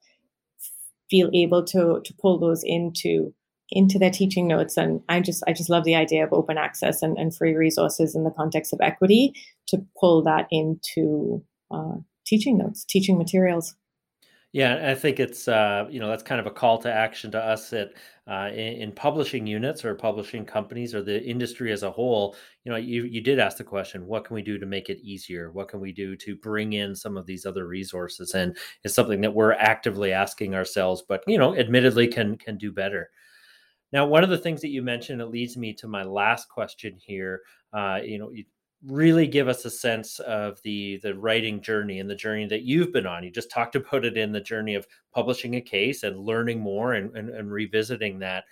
feel 1.10 1.30
able 1.34 1.64
to 1.64 2.02
to 2.04 2.14
pull 2.22 2.40
those 2.40 2.64
into 2.64 3.34
into 3.70 3.98
their 3.98 4.12
teaching 4.12 4.48
notes 4.48 4.78
and 4.78 5.02
i 5.10 5.20
just 5.20 5.44
i 5.48 5.54
just 5.54 5.70
love 5.70 5.84
the 5.84 5.96
idea 5.96 6.24
of 6.24 6.32
open 6.32 6.58
access 6.58 7.02
and, 7.02 7.18
and 7.18 7.36
free 7.36 7.56
resources 7.56 8.16
in 8.16 8.24
the 8.24 8.32
context 8.32 8.74
of 8.74 8.80
equity 8.82 9.34
to 9.68 9.84
pull 10.00 10.22
that 10.22 10.48
into 10.52 11.44
uh, 11.72 11.96
teaching 12.26 12.58
notes 12.58 12.86
teaching 12.86 13.18
materials 13.18 13.76
yeah, 14.56 14.90
I 14.90 14.96
think 14.96 15.20
it's 15.20 15.50
uh, 15.50 15.86
you 15.90 16.00
know 16.00 16.08
that's 16.08 16.24
kind 16.24 16.40
of 16.40 16.48
a 16.48 16.50
call 16.50 16.78
to 16.78 16.90
action 16.90 17.30
to 17.32 17.38
us 17.38 17.74
at 17.74 17.92
uh, 18.26 18.48
in, 18.54 18.84
in, 18.84 18.92
publishing 18.94 19.46
units 19.46 19.84
or 19.84 19.94
publishing 19.96 20.46
companies 20.46 20.96
or 20.96 21.02
the 21.02 21.22
industry 21.22 21.74
as 21.74 21.84
a 21.84 21.92
whole. 21.92 22.38
You 22.64 22.72
know, 22.72 22.78
you 22.78 23.04
you 23.04 23.20
did 23.20 23.38
ask 23.38 23.58
the 23.58 23.66
question, 23.66 24.08
what 24.08 24.24
can 24.24 24.34
we 24.34 24.42
do 24.42 24.58
to 24.58 24.66
make 24.66 24.90
it 24.90 25.02
easier? 25.02 25.52
What 25.52 25.68
can 25.68 25.82
we 25.82 25.92
do 25.92 26.16
to 26.16 26.38
bring 26.38 26.72
in 26.72 26.96
some 26.96 27.18
of 27.18 27.26
these 27.26 27.46
other 27.46 27.68
resources? 27.68 28.34
And 28.34 28.56
it's 28.86 28.96
something 28.96 29.20
that 29.20 29.36
we're 29.36 29.52
actively 29.52 30.14
asking 30.14 30.56
ourselves, 30.56 31.04
but 31.06 31.22
you 31.28 31.38
know, 31.38 31.54
admittedly 31.54 32.08
can 32.08 32.38
can 32.38 32.58
do 32.58 32.72
better. 32.72 33.10
Now, 33.94 34.06
one 34.06 34.24
of 34.24 34.30
the 34.30 34.38
things 34.38 34.62
that 34.62 34.70
you 34.70 34.82
mentioned, 34.82 35.22
it 35.22 35.28
leads 35.28 35.58
me 35.58 35.74
to 35.74 35.88
my 35.88 36.04
last 36.04 36.50
question 36.50 36.98
here. 36.98 37.42
Uh, 37.72 38.00
you 38.04 38.18
know, 38.18 38.32
you 38.32 38.46
really 38.86 39.26
give 39.26 39.48
us 39.48 39.66
a 39.66 39.70
sense 39.70 40.20
of 40.20 40.62
the 40.64 41.00
the 41.02 41.16
writing 41.16 41.62
journey 41.62 42.00
and 42.00 42.10
the 42.10 42.16
journey 42.16 42.46
that 42.46 42.64
you've 42.64 42.92
been 42.92 43.06
on. 43.08 43.24
You 43.24 43.32
just 43.32 43.50
talked 43.50 43.76
about 43.76 44.06
it 44.06 44.18
in 44.18 44.32
the 44.32 44.42
journey 44.42 44.76
of 44.76 44.88
publishing 45.14 45.56
a 45.56 45.62
case 45.62 46.04
and 46.04 46.20
learning 46.20 46.60
more 46.60 46.94
and, 46.94 47.16
and, 47.16 47.30
and 47.30 47.52
revisiting 47.52 48.20
that. 48.20 48.46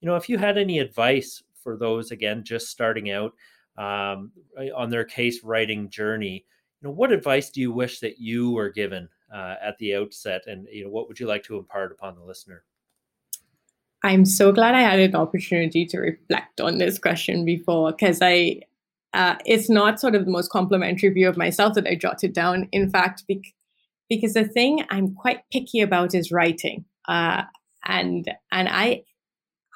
You 0.00 0.08
know, 0.08 0.16
if 0.16 0.28
you 0.28 0.38
had 0.38 0.58
any 0.58 0.78
advice 0.78 1.42
for 1.62 1.76
those 1.76 2.10
again 2.10 2.42
just 2.44 2.68
starting 2.68 3.10
out 3.10 3.34
um, 3.76 4.32
on 4.74 4.90
their 4.90 5.04
case 5.04 5.44
writing 5.44 5.88
journey, 5.88 6.44
you 6.80 6.88
know, 6.88 6.94
what 6.94 7.12
advice 7.12 7.50
do 7.50 7.60
you 7.60 7.72
wish 7.72 8.00
that 8.00 8.18
you 8.18 8.50
were 8.50 8.70
given 8.70 9.08
uh, 9.32 9.54
at 9.62 9.78
the 9.78 9.94
outset, 9.94 10.42
and 10.46 10.66
you 10.72 10.84
know, 10.84 10.90
what 10.90 11.08
would 11.08 11.20
you 11.20 11.26
like 11.26 11.44
to 11.44 11.58
impart 11.58 11.92
upon 11.92 12.16
the 12.16 12.24
listener? 12.24 12.64
I'm 14.02 14.24
so 14.24 14.52
glad 14.52 14.74
I 14.74 14.80
had 14.80 15.00
an 15.00 15.14
opportunity 15.14 15.84
to 15.86 15.98
reflect 15.98 16.60
on 16.60 16.78
this 16.78 16.98
question 16.98 17.44
before 17.44 17.92
because 17.92 18.20
I 18.22 18.62
uh, 19.12 19.36
it's 19.44 19.68
not 19.68 20.00
sort 20.00 20.14
of 20.14 20.24
the 20.24 20.30
most 20.30 20.50
complimentary 20.50 21.10
view 21.10 21.28
of 21.28 21.36
myself 21.36 21.74
that 21.74 21.86
I 21.86 21.96
jotted 21.96 22.32
down. 22.32 22.68
In 22.72 22.88
fact, 22.88 23.24
bec- 23.28 23.54
because 24.08 24.34
the 24.34 24.44
thing 24.44 24.84
I'm 24.88 25.14
quite 25.14 25.40
picky 25.52 25.80
about 25.80 26.14
is 26.14 26.30
writing, 26.30 26.84
uh, 27.08 27.42
and 27.84 28.30
and 28.52 28.68
I 28.68 29.02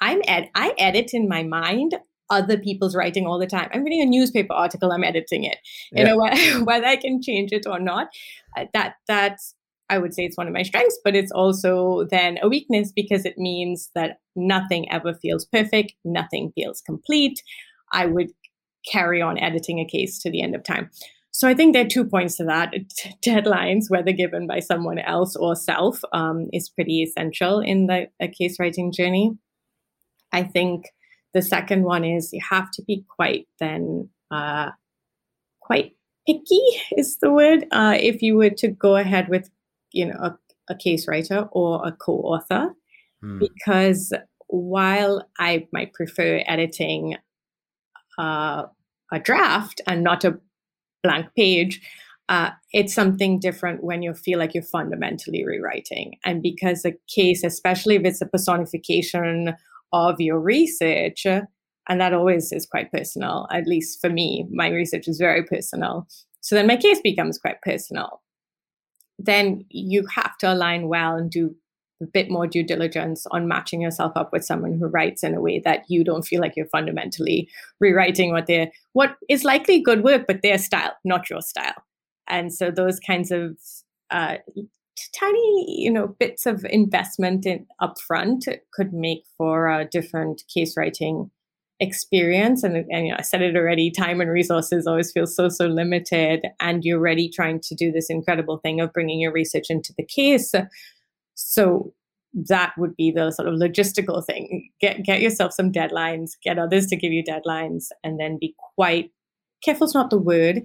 I'm 0.00 0.22
ed- 0.26 0.50
I 0.54 0.74
edit 0.78 1.12
in 1.12 1.28
my 1.28 1.42
mind 1.42 1.96
other 2.30 2.56
people's 2.56 2.96
writing 2.96 3.26
all 3.26 3.38
the 3.38 3.46
time. 3.46 3.68
I'm 3.72 3.84
reading 3.84 4.02
a 4.02 4.06
newspaper 4.06 4.54
article, 4.54 4.92
I'm 4.92 5.04
editing 5.04 5.44
it. 5.44 5.58
You 5.92 5.98
yeah. 5.98 6.04
know 6.04 6.18
whether, 6.22 6.64
whether 6.64 6.86
I 6.86 6.96
can 6.96 7.22
change 7.22 7.52
it 7.52 7.66
or 7.66 7.78
not. 7.78 8.08
Uh, 8.56 8.66
that 8.72 8.94
that's 9.06 9.54
I 9.90 9.98
would 9.98 10.14
say 10.14 10.24
it's 10.24 10.36
one 10.36 10.46
of 10.46 10.52
my 10.52 10.62
strengths, 10.62 10.98
but 11.04 11.14
it's 11.14 11.32
also 11.32 12.06
then 12.10 12.38
a 12.42 12.48
weakness 12.48 12.92
because 12.92 13.24
it 13.24 13.36
means 13.36 13.90
that 13.94 14.18
nothing 14.34 14.90
ever 14.90 15.14
feels 15.14 15.44
perfect, 15.44 15.92
nothing 16.04 16.52
feels 16.54 16.80
complete. 16.80 17.42
I 17.92 18.06
would 18.06 18.30
carry 18.90 19.20
on 19.20 19.38
editing 19.38 19.78
a 19.78 19.86
case 19.86 20.18
to 20.20 20.30
the 20.30 20.42
end 20.42 20.54
of 20.54 20.62
time. 20.62 20.90
So 21.30 21.48
I 21.48 21.54
think 21.54 21.74
there 21.74 21.84
are 21.84 21.88
two 21.88 22.04
points 22.04 22.36
to 22.36 22.44
that. 22.44 22.72
Deadlines, 23.24 23.90
whether 23.90 24.12
given 24.12 24.46
by 24.46 24.60
someone 24.60 24.98
else 24.98 25.36
or 25.36 25.56
self, 25.56 26.00
um, 26.12 26.48
is 26.52 26.68
pretty 26.68 27.02
essential 27.02 27.60
in 27.60 27.86
the 27.86 28.08
case 28.38 28.58
writing 28.58 28.92
journey. 28.92 29.36
I 30.32 30.44
think 30.44 30.86
the 31.32 31.42
second 31.42 31.82
one 31.82 32.04
is 32.04 32.32
you 32.32 32.40
have 32.50 32.70
to 32.72 32.82
be 32.82 33.04
quite 33.16 33.48
then 33.58 34.08
uh, 34.30 34.70
quite 35.60 35.96
picky 36.26 36.62
is 36.96 37.18
the 37.18 37.30
word. 37.30 37.66
Uh, 37.70 37.96
if 37.98 38.22
you 38.22 38.36
were 38.36 38.50
to 38.50 38.68
go 38.68 38.96
ahead 38.96 39.28
with 39.28 39.50
you 39.94 40.06
know 40.06 40.18
a, 40.20 40.38
a 40.68 40.74
case 40.74 41.08
writer 41.08 41.48
or 41.52 41.86
a 41.86 41.92
co-author, 41.92 42.74
hmm. 43.22 43.38
because 43.38 44.12
while 44.48 45.26
I 45.38 45.66
might 45.72 45.94
prefer 45.94 46.42
editing 46.46 47.16
uh, 48.18 48.64
a 49.12 49.18
draft 49.18 49.80
and 49.86 50.04
not 50.04 50.24
a 50.24 50.38
blank 51.02 51.26
page, 51.36 51.80
uh, 52.28 52.50
it's 52.72 52.94
something 52.94 53.38
different 53.38 53.84
when 53.84 54.02
you 54.02 54.14
feel 54.14 54.38
like 54.38 54.54
you're 54.54 54.62
fundamentally 54.62 55.44
rewriting. 55.44 56.14
And 56.24 56.42
because 56.42 56.84
a 56.84 56.94
case, 57.08 57.44
especially 57.44 57.96
if 57.96 58.04
it's 58.04 58.22
a 58.22 58.26
personification 58.26 59.54
of 59.92 60.20
your 60.20 60.40
research, 60.40 61.26
and 61.26 62.00
that 62.00 62.14
always 62.14 62.50
is 62.50 62.66
quite 62.66 62.90
personal, 62.90 63.46
at 63.52 63.66
least 63.66 64.00
for 64.00 64.08
me, 64.08 64.46
my 64.50 64.68
research 64.68 65.06
is 65.06 65.18
very 65.18 65.44
personal. 65.44 66.06
So 66.40 66.54
then 66.54 66.66
my 66.66 66.76
case 66.76 67.00
becomes 67.02 67.38
quite 67.38 67.60
personal. 67.62 68.20
Then 69.18 69.64
you 69.70 70.06
have 70.14 70.36
to 70.38 70.52
align 70.52 70.88
well 70.88 71.16
and 71.16 71.30
do 71.30 71.54
a 72.02 72.06
bit 72.06 72.30
more 72.30 72.46
due 72.46 72.64
diligence 72.64 73.26
on 73.30 73.48
matching 73.48 73.80
yourself 73.80 74.12
up 74.16 74.32
with 74.32 74.44
someone 74.44 74.78
who 74.78 74.86
writes 74.86 75.22
in 75.22 75.34
a 75.34 75.40
way 75.40 75.60
that 75.60 75.84
you 75.88 76.04
don't 76.04 76.26
feel 76.26 76.40
like 76.40 76.54
you're 76.56 76.66
fundamentally 76.66 77.48
rewriting 77.80 78.32
what 78.32 78.46
they're 78.46 78.70
what 78.92 79.16
is 79.28 79.44
likely 79.44 79.80
good 79.80 80.02
work, 80.02 80.26
but 80.26 80.42
their 80.42 80.58
style, 80.58 80.92
not 81.04 81.30
your 81.30 81.40
style. 81.40 81.82
And 82.26 82.52
so 82.52 82.70
those 82.70 82.98
kinds 83.00 83.30
of 83.30 83.56
uh, 84.10 84.36
tiny, 85.12 85.82
you 85.82 85.90
know, 85.90 86.08
bits 86.08 86.46
of 86.46 86.64
investment 86.70 87.46
in 87.46 87.66
upfront 87.80 88.48
could 88.72 88.92
make 88.92 89.24
for 89.36 89.68
a 89.68 89.84
different 89.84 90.42
case 90.52 90.76
writing 90.76 91.30
experience 91.84 92.64
and, 92.64 92.76
and 92.76 93.06
you 93.06 93.12
know, 93.12 93.16
i 93.18 93.22
said 93.22 93.42
it 93.42 93.56
already 93.56 93.90
time 93.90 94.20
and 94.20 94.30
resources 94.30 94.86
always 94.86 95.12
feel 95.12 95.26
so 95.26 95.48
so 95.48 95.66
limited 95.66 96.46
and 96.60 96.84
you're 96.84 96.98
already 96.98 97.28
trying 97.28 97.60
to 97.60 97.74
do 97.74 97.92
this 97.92 98.10
incredible 98.10 98.58
thing 98.58 98.80
of 98.80 98.92
bringing 98.92 99.20
your 99.20 99.32
research 99.32 99.66
into 99.68 99.94
the 99.96 100.04
case 100.04 100.52
so 101.34 101.92
that 102.34 102.72
would 102.76 102.96
be 102.96 103.10
the 103.10 103.30
sort 103.30 103.48
of 103.48 103.54
logistical 103.54 104.24
thing. 104.24 104.70
Get 104.80 105.04
get 105.04 105.20
yourself 105.20 105.52
some 105.52 105.70
deadlines, 105.70 106.32
get 106.42 106.58
others 106.58 106.86
to 106.86 106.96
give 106.96 107.12
you 107.12 107.22
deadlines, 107.22 107.86
and 108.02 108.18
then 108.18 108.38
be 108.40 108.54
quite 108.74 109.12
careful 109.62 109.86
is 109.86 109.94
not 109.94 110.10
the 110.10 110.18
word, 110.18 110.62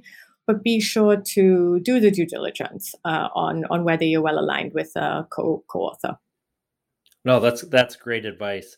but 0.47 0.63
be 0.63 0.79
sure 0.79 1.17
to 1.17 1.79
do 1.81 1.99
the 1.99 2.11
due 2.11 2.25
diligence 2.25 2.95
uh, 3.05 3.29
on 3.35 3.65
on 3.69 3.83
whether 3.83 4.03
you're 4.03 4.21
well 4.21 4.39
aligned 4.39 4.73
with 4.73 4.91
a 4.95 5.27
co 5.31 5.63
co-author. 5.67 6.17
No, 7.23 7.39
that's 7.39 7.61
that's 7.63 7.95
great 7.95 8.25
advice. 8.25 8.75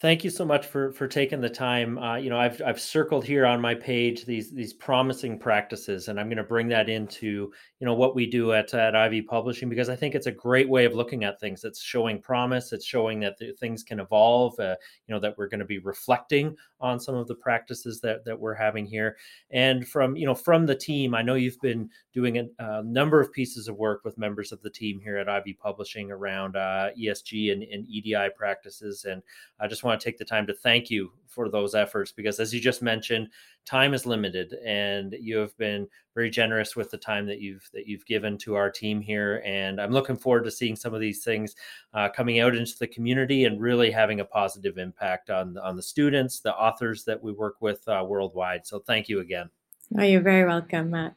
Thank 0.00 0.24
you 0.24 0.30
so 0.30 0.46
much 0.46 0.66
for 0.66 0.92
for 0.92 1.06
taking 1.06 1.40
the 1.42 1.50
time. 1.50 1.98
Uh, 1.98 2.16
you 2.16 2.30
know, 2.30 2.38
I've 2.38 2.60
I've 2.64 2.80
circled 2.80 3.24
here 3.24 3.44
on 3.44 3.60
my 3.60 3.74
page 3.74 4.24
these 4.24 4.50
these 4.50 4.72
promising 4.72 5.38
practices, 5.38 6.08
and 6.08 6.18
I'm 6.18 6.28
going 6.28 6.38
to 6.38 6.42
bring 6.42 6.68
that 6.68 6.88
into 6.88 7.52
you 7.80 7.86
know 7.86 7.94
what 7.94 8.14
we 8.14 8.26
do 8.26 8.52
at 8.52 8.72
at 8.72 8.96
Ivey 8.96 9.22
Publishing 9.22 9.68
because 9.68 9.88
I 9.88 9.96
think 9.96 10.14
it's 10.14 10.26
a 10.26 10.32
great 10.32 10.68
way 10.68 10.84
of 10.84 10.94
looking 10.94 11.24
at 11.24 11.38
things. 11.38 11.64
It's 11.64 11.82
showing 11.82 12.20
promise. 12.20 12.72
It's 12.72 12.86
showing 12.86 13.20
that 13.20 13.36
things 13.58 13.82
can 13.82 14.00
evolve. 14.00 14.58
Uh, 14.58 14.76
you 15.06 15.14
know 15.14 15.20
that 15.20 15.36
we're 15.36 15.48
going 15.48 15.60
to 15.60 15.66
be 15.66 15.78
reflecting 15.78 16.56
on 16.80 16.98
some 16.98 17.14
of 17.14 17.28
the 17.28 17.34
practices 17.34 18.00
that 18.00 18.24
that 18.24 18.38
we're 18.38 18.54
having 18.54 18.86
here, 18.86 19.16
and 19.50 19.86
from 19.86 20.16
you 20.16 20.26
know 20.26 20.34
from 20.34 20.64
the 20.64 20.74
team, 20.74 21.14
I 21.14 21.22
know 21.22 21.34
you've 21.34 21.60
been 21.60 21.90
doing 22.14 22.38
a, 22.38 22.46
a 22.58 22.82
number 22.82 23.20
of 23.20 23.32
pieces 23.32 23.68
of 23.68 23.76
work 23.76 24.02
with 24.04 24.18
members 24.18 24.50
of 24.50 24.62
the 24.62 24.70
team 24.70 24.98
here 24.98 25.18
at 25.18 25.28
Ivey 25.28 25.52
Publishing 25.52 26.10
around 26.10 26.56
uh, 26.56 26.90
ESG 26.98 27.52
and, 27.52 27.62
and 27.62 27.86
EDI 27.86 28.30
practices, 28.34 29.04
and 29.04 29.22
I 29.60 29.66
just 29.66 29.84
want 29.84 29.90
want 29.90 30.00
to 30.00 30.04
take 30.04 30.18
the 30.18 30.24
time 30.24 30.46
to 30.46 30.54
thank 30.54 30.88
you 30.88 31.12
for 31.26 31.48
those 31.48 31.74
efforts 31.74 32.12
because, 32.12 32.40
as 32.40 32.54
you 32.54 32.60
just 32.60 32.80
mentioned, 32.80 33.28
time 33.64 33.94
is 33.94 34.06
limited, 34.06 34.54
and 34.64 35.14
you 35.20 35.36
have 35.38 35.56
been 35.56 35.86
very 36.14 36.30
generous 36.30 36.76
with 36.76 36.90
the 36.90 36.98
time 36.98 37.26
that 37.26 37.40
you've 37.40 37.68
that 37.72 37.86
you've 37.86 38.04
given 38.06 38.36
to 38.38 38.54
our 38.54 38.70
team 38.70 39.00
here. 39.00 39.42
And 39.44 39.80
I'm 39.80 39.92
looking 39.92 40.16
forward 40.16 40.44
to 40.44 40.50
seeing 40.50 40.76
some 40.76 40.94
of 40.94 41.00
these 41.00 41.22
things 41.22 41.54
uh, 41.94 42.08
coming 42.08 42.40
out 42.40 42.54
into 42.54 42.76
the 42.78 42.86
community 42.86 43.44
and 43.44 43.60
really 43.60 43.90
having 43.90 44.20
a 44.20 44.24
positive 44.24 44.78
impact 44.78 45.30
on 45.30 45.56
on 45.58 45.76
the 45.76 45.82
students, 45.82 46.40
the 46.40 46.54
authors 46.54 47.04
that 47.04 47.22
we 47.22 47.32
work 47.32 47.56
with 47.60 47.86
uh, 47.88 48.04
worldwide. 48.06 48.66
So, 48.66 48.80
thank 48.80 49.08
you 49.08 49.20
again. 49.20 49.50
Oh, 49.98 50.02
you're 50.02 50.20
very 50.20 50.46
welcome, 50.46 50.90
Matt. 50.90 51.14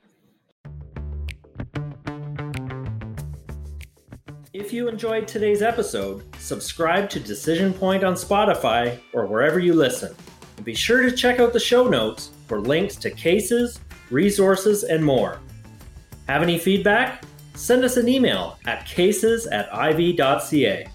If 4.54 4.72
you 4.72 4.88
enjoyed 4.88 5.28
today's 5.28 5.64
episode, 5.64 6.24
subscribe 6.38 7.10
to 7.10 7.20
Decision 7.20 7.74
Point 7.74 8.04
on 8.04 8.14
Spotify 8.14 9.00
or 9.12 9.26
wherever 9.26 9.60
you 9.60 9.74
listen. 9.74 10.16
And 10.64 10.66
be 10.66 10.76
sure 10.76 11.02
to 11.02 11.12
check 11.12 11.42
out 11.42 11.52
the 11.52 11.60
show 11.60 11.90
notes 11.90 12.30
for 12.48 12.62
links 12.62 12.96
to 12.96 13.12
cases, 13.12 13.82
resources, 14.10 14.86
and 14.86 15.04
more. 15.04 15.42
Have 16.30 16.42
any 16.42 16.58
feedback? 16.58 17.26
Send 17.54 17.84
us 17.84 17.98
an 17.98 18.08
email 18.08 18.58
at 18.66 18.86
cases 18.86 19.46
at 19.48 19.68
ivey.ca. 19.76 20.88